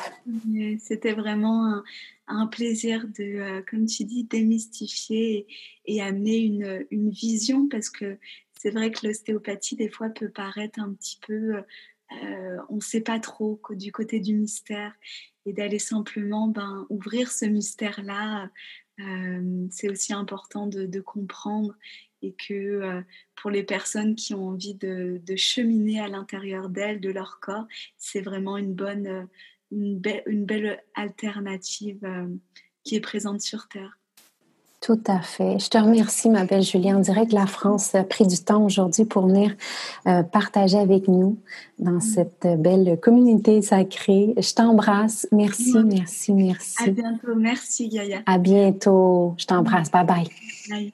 C'était 0.80 1.14
vraiment 1.14 1.82
un, 2.28 2.48
plaisir 2.48 3.06
de, 3.08 3.24
euh, 3.24 3.62
comme 3.70 3.86
tu 3.86 4.06
dis, 4.06 4.24
démystifier 4.24 5.48
et, 5.86 6.02
amener 6.02 6.38
une, 6.38 6.86
une, 6.92 7.10
vision 7.10 7.68
parce 7.68 7.90
que 7.90 8.18
c'est 8.60 8.72
vrai 8.72 8.92
que 8.92 9.06
l'ostéopathie, 9.06 9.76
des 9.76 9.90
fois, 9.90 10.10
peut 10.10 10.30
paraître 10.30 10.80
un 10.80 10.94
petit 10.94 11.20
peu... 11.26 11.58
Euh, 12.24 12.58
on 12.70 12.76
ne 12.76 12.82
sait 12.82 13.02
pas 13.02 13.20
trop 13.20 13.60
du 13.72 13.92
côté 13.92 14.20
du 14.20 14.36
mystère 14.36 14.94
et 15.48 15.54
d'aller 15.54 15.80
simplement 15.80 16.48
ben, 16.48 16.86
ouvrir 16.90 17.32
ce 17.32 17.46
mystère-là 17.46 18.48
euh, 19.02 19.68
c'est 19.72 19.90
aussi 19.90 20.14
important 20.14 20.68
de, 20.68 21.00
comprendre 21.02 21.76
et 22.26 22.34
que 22.34 22.54
euh, 22.54 23.02
pour 23.36 23.52
les 23.52 23.64
personnes 23.64 24.16
qui 24.16 24.34
ont 24.34 24.50
envie 24.50 24.76
de, 24.76 25.22
cheminer 25.36 26.00
à 26.00 26.08
l'intérieur 26.08 26.70
d'elles, 26.70 27.00
de 27.00 27.10
leur 27.10 27.40
corps, 27.40 27.68
c'est 27.98 28.22
vraiment 28.22 28.58
une 28.58 28.74
bonne, 28.74 29.08
euh, 29.08 29.24
une, 29.72 30.02
une 30.26 30.46
belle 30.46 30.84
alternative 30.96 32.00
qui 32.84 32.96
est 32.96 33.02
présente 33.02 33.42
sur 33.42 33.68
Terre. 33.68 33.98
Tout 34.86 35.02
à 35.08 35.20
fait. 35.20 35.58
Je 35.58 35.68
te 35.68 35.80
remercie, 35.80 36.30
ma 36.30 36.46
belle 36.46 36.62
Julie. 36.62 36.94
On 36.94 37.00
dirait 37.00 37.26
que 37.26 37.34
la 37.34 37.48
France 37.48 37.96
a 37.96 38.04
pris 38.04 38.28
du 38.28 38.38
temps 38.38 38.64
aujourd'hui 38.64 39.04
pour 39.04 39.26
venir 39.26 39.56
euh, 40.08 40.22
partager 40.22 40.78
avec 40.78 41.08
nous 41.08 41.40
dans 41.80 41.94
mm. 41.94 42.02
cette 42.02 42.48
belle 42.60 43.00
communauté 43.02 43.64
sacrée. 43.64 44.36
Je 44.38 44.54
t'embrasse. 44.54 45.28
Merci, 45.32 45.74
merci, 45.84 46.34
merci. 46.34 46.84
À 46.84 46.92
bientôt. 46.92 47.36
Merci, 47.36 47.90
Gaïa. 47.90 48.22
À 48.28 48.38
bientôt. 48.38 49.34
Je 49.40 49.48
t'embrasse. 49.48 49.90
Bye 49.90 50.06
bye. 50.06 50.28
Bye. 50.70 50.94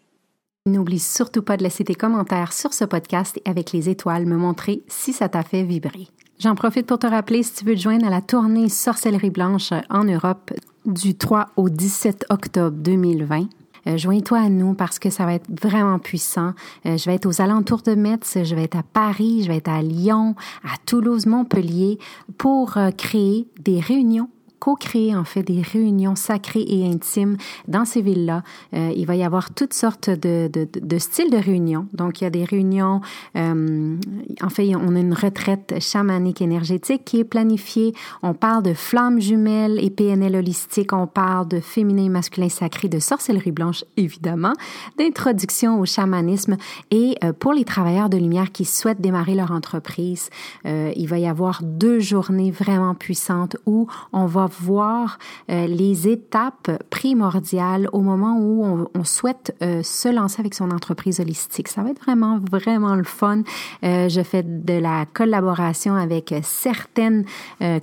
N'oublie 0.67 0.99
surtout 0.99 1.41
pas 1.41 1.57
de 1.57 1.63
laisser 1.63 1.83
tes 1.83 1.95
commentaires 1.95 2.53
sur 2.53 2.71
ce 2.71 2.85
podcast 2.85 3.41
et 3.43 3.49
avec 3.49 3.71
les 3.71 3.89
étoiles 3.89 4.27
me 4.27 4.37
montrer 4.37 4.83
si 4.87 5.11
ça 5.11 5.27
t'a 5.27 5.41
fait 5.41 5.63
vibrer. 5.63 6.07
J'en 6.37 6.53
profite 6.53 6.85
pour 6.85 6.99
te 6.99 7.07
rappeler 7.07 7.41
si 7.41 7.55
tu 7.55 7.65
veux 7.65 7.73
te 7.73 7.79
joindre 7.79 8.05
à 8.05 8.11
la 8.11 8.21
tournée 8.21 8.69
Sorcellerie 8.69 9.31
Blanche 9.31 9.71
en 9.89 10.03
Europe 10.03 10.51
du 10.85 11.15
3 11.15 11.47
au 11.55 11.69
17 11.69 12.27
octobre 12.29 12.77
2020. 12.77 13.47
Euh, 13.87 13.97
joins-toi 13.97 14.37
à 14.37 14.49
nous 14.49 14.75
parce 14.75 14.99
que 14.99 15.09
ça 15.09 15.25
va 15.25 15.33
être 15.33 15.49
vraiment 15.49 15.97
puissant. 15.97 16.53
Euh, 16.85 16.95
je 16.95 17.05
vais 17.05 17.15
être 17.15 17.25
aux 17.25 17.41
alentours 17.41 17.81
de 17.81 17.95
Metz, 17.95 18.37
je 18.43 18.53
vais 18.53 18.65
être 18.65 18.77
à 18.77 18.83
Paris, 18.83 19.41
je 19.41 19.47
vais 19.47 19.57
être 19.57 19.69
à 19.69 19.81
Lyon, 19.81 20.35
à 20.63 20.77
Toulouse, 20.85 21.25
Montpellier 21.25 21.97
pour 22.37 22.77
euh, 22.77 22.91
créer 22.91 23.47
des 23.59 23.79
réunions 23.79 24.29
co-créer 24.61 25.15
en 25.15 25.23
fait 25.23 25.41
des 25.41 25.61
réunions 25.61 26.15
sacrées 26.15 26.63
et 26.67 26.85
intimes 26.85 27.35
dans 27.67 27.83
ces 27.83 28.01
villes-là. 28.01 28.43
Euh, 28.75 28.93
il 28.95 29.07
va 29.07 29.15
y 29.15 29.23
avoir 29.23 29.53
toutes 29.53 29.73
sortes 29.73 30.09
de, 30.11 30.49
de, 30.53 30.99
styles 30.99 31.31
de 31.31 31.37
réunions. 31.37 31.87
Donc, 31.93 32.21
il 32.21 32.25
y 32.25 32.27
a 32.27 32.29
des 32.29 32.45
réunions, 32.45 33.01
euh, 33.35 33.97
en 34.41 34.49
fait, 34.49 34.75
on 34.75 34.95
a 34.95 34.99
une 34.99 35.15
retraite 35.15 35.81
chamanique 35.81 36.43
énergétique 36.43 37.03
qui 37.03 37.19
est 37.19 37.23
planifiée. 37.23 37.93
On 38.21 38.35
parle 38.35 38.61
de 38.61 38.73
flammes 38.73 39.19
jumelles 39.19 39.83
et 39.83 39.89
PNL 39.89 40.35
holistique. 40.35 40.93
On 40.93 41.07
parle 41.07 41.47
de 41.47 41.59
féminin 41.59 42.05
et 42.05 42.09
masculin 42.09 42.49
sacré, 42.49 42.87
de 42.87 42.99
sorcellerie 42.99 43.51
blanche, 43.51 43.83
évidemment, 43.97 44.53
d'introduction 44.99 45.79
au 45.79 45.85
chamanisme. 45.85 46.57
Et 46.91 47.15
euh, 47.23 47.33
pour 47.33 47.53
les 47.53 47.65
travailleurs 47.65 48.09
de 48.09 48.17
lumière 48.17 48.51
qui 48.51 48.65
souhaitent 48.65 49.01
démarrer 49.01 49.33
leur 49.33 49.51
entreprise, 49.51 50.29
euh, 50.67 50.91
il 50.95 51.07
va 51.07 51.17
y 51.17 51.25
avoir 51.25 51.61
deux 51.63 51.99
journées 51.99 52.51
vraiment 52.51 52.93
puissantes 52.93 53.57
où 53.65 53.87
on 54.13 54.27
va 54.27 54.50
voir 54.59 55.17
euh, 55.49 55.67
les 55.67 56.07
étapes 56.07 56.71
primordiales 56.89 57.87
au 57.93 58.01
moment 58.01 58.37
où 58.39 58.87
on, 58.93 59.03
souhaite 59.03 59.55
euh, 59.63 59.81
se 59.83 60.07
lancer 60.07 60.39
avec 60.39 60.53
son 60.53 60.71
entreprise 60.71 61.19
holistique. 61.19 61.67
Ça 61.67 61.81
va 61.81 61.89
être 61.89 62.01
vraiment, 62.01 62.39
vraiment 62.51 62.95
le 62.95 63.03
fun. 63.03 63.41
Euh, 63.83 64.09
je 64.09 64.21
fais 64.21 64.43
de 64.43 64.73
la 64.73 65.05
collaboration 65.11 65.95
avec 65.95 66.33
certaines 66.43 67.25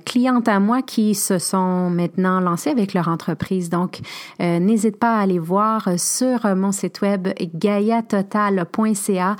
clientes 0.05 0.47
à 0.47 0.59
moi 0.59 0.81
qui 0.81 1.15
se 1.15 1.37
sont 1.39 1.89
maintenant 1.89 2.39
lancées 2.39 2.69
avec 2.69 2.93
leur 2.93 3.07
entreprise. 3.07 3.69
Donc, 3.69 3.99
n'hésite 4.39 4.97
pas 4.97 5.17
à 5.17 5.21
aller 5.21 5.39
voir 5.39 5.89
sur 5.97 6.55
mon 6.55 6.71
site 6.71 7.01
web 7.01 7.27
gaiatotal.ca 7.55 9.35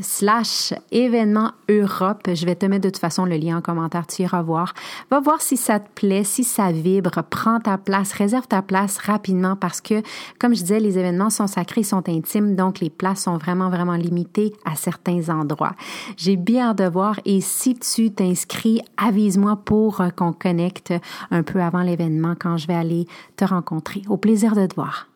slash 0.00 0.74
événement 0.90 1.52
Europe. 1.68 2.28
Je 2.32 2.46
vais 2.46 2.54
te 2.54 2.66
mettre 2.66 2.84
de 2.84 2.90
toute 2.90 3.00
façon 3.00 3.24
le 3.24 3.36
lien 3.36 3.58
en 3.58 3.60
commentaire, 3.60 4.06
tu 4.06 4.22
iras 4.22 4.42
voir. 4.42 4.74
Va 5.10 5.20
voir 5.20 5.40
si 5.40 5.56
ça 5.56 5.80
te 5.80 5.88
plaît, 5.94 6.24
si 6.28 6.44
ça 6.44 6.70
vibre, 6.70 7.22
prends 7.28 7.58
ta 7.58 7.78
place, 7.78 8.12
réserve 8.12 8.46
ta 8.46 8.62
place 8.62 8.98
rapidement 8.98 9.56
parce 9.56 9.80
que, 9.80 10.02
comme 10.38 10.54
je 10.54 10.60
disais, 10.60 10.80
les 10.80 10.98
événements 10.98 11.30
sont 11.30 11.46
sacrés, 11.46 11.82
sont 11.82 12.08
intimes, 12.08 12.54
donc 12.54 12.80
les 12.80 12.90
places 12.90 13.24
sont 13.24 13.38
vraiment, 13.38 13.70
vraiment 13.70 13.94
limitées 13.94 14.52
à 14.64 14.76
certains 14.76 15.28
endroits. 15.28 15.74
J'ai 16.16 16.36
bien 16.36 16.70
hâte 16.70 16.78
de 16.78 16.88
voir 16.88 17.18
et 17.24 17.40
si 17.40 17.74
tu 17.74 18.10
t'inscris, 18.10 18.80
avise-moi 18.96 19.56
pour 19.64 20.00
euh, 20.00 20.10
qu'on 20.10 20.32
connecte 20.32 20.92
un 21.30 21.42
peu 21.42 21.60
avant 21.60 21.82
l'événement 21.82 22.34
quand 22.38 22.56
je 22.56 22.66
vais 22.66 22.74
aller 22.74 23.06
te 23.36 23.44
rencontrer. 23.44 24.02
Au 24.08 24.16
plaisir 24.16 24.54
de 24.54 24.66
te 24.66 24.74
voir. 24.74 25.08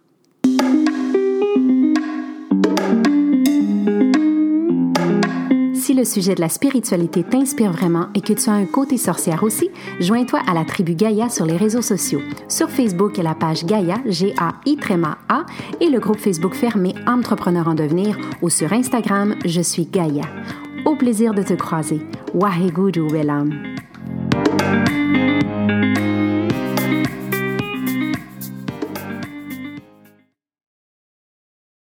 Si 5.92 5.98
le 5.98 6.06
sujet 6.06 6.34
de 6.34 6.40
la 6.40 6.48
spiritualité 6.48 7.22
t'inspire 7.22 7.70
vraiment 7.70 8.06
et 8.14 8.22
que 8.22 8.32
tu 8.32 8.48
as 8.48 8.54
un 8.54 8.64
côté 8.64 8.96
sorcière 8.96 9.42
aussi, 9.42 9.68
joins-toi 10.00 10.40
à 10.48 10.54
la 10.54 10.64
tribu 10.64 10.94
Gaïa 10.94 11.28
sur 11.28 11.44
les 11.44 11.58
réseaux 11.58 11.82
sociaux. 11.82 12.22
Sur 12.48 12.70
Facebook, 12.70 13.18
la 13.18 13.34
page 13.34 13.66
Gaïa, 13.66 13.96
G-A-I-A, 14.06 15.46
et 15.82 15.90
le 15.90 16.00
groupe 16.00 16.16
Facebook 16.16 16.54
fermé 16.54 16.94
Entrepreneur 17.06 17.68
en 17.68 17.74
devenir 17.74 18.16
ou 18.40 18.48
sur 18.48 18.72
Instagram, 18.72 19.34
je 19.44 19.60
suis 19.60 19.84
Gaïa. 19.84 20.24
Au 20.86 20.96
plaisir 20.96 21.34
de 21.34 21.42
te 21.42 21.52
croiser. 21.52 22.00
Waheguru 22.32 23.10
Welam. 23.10 23.52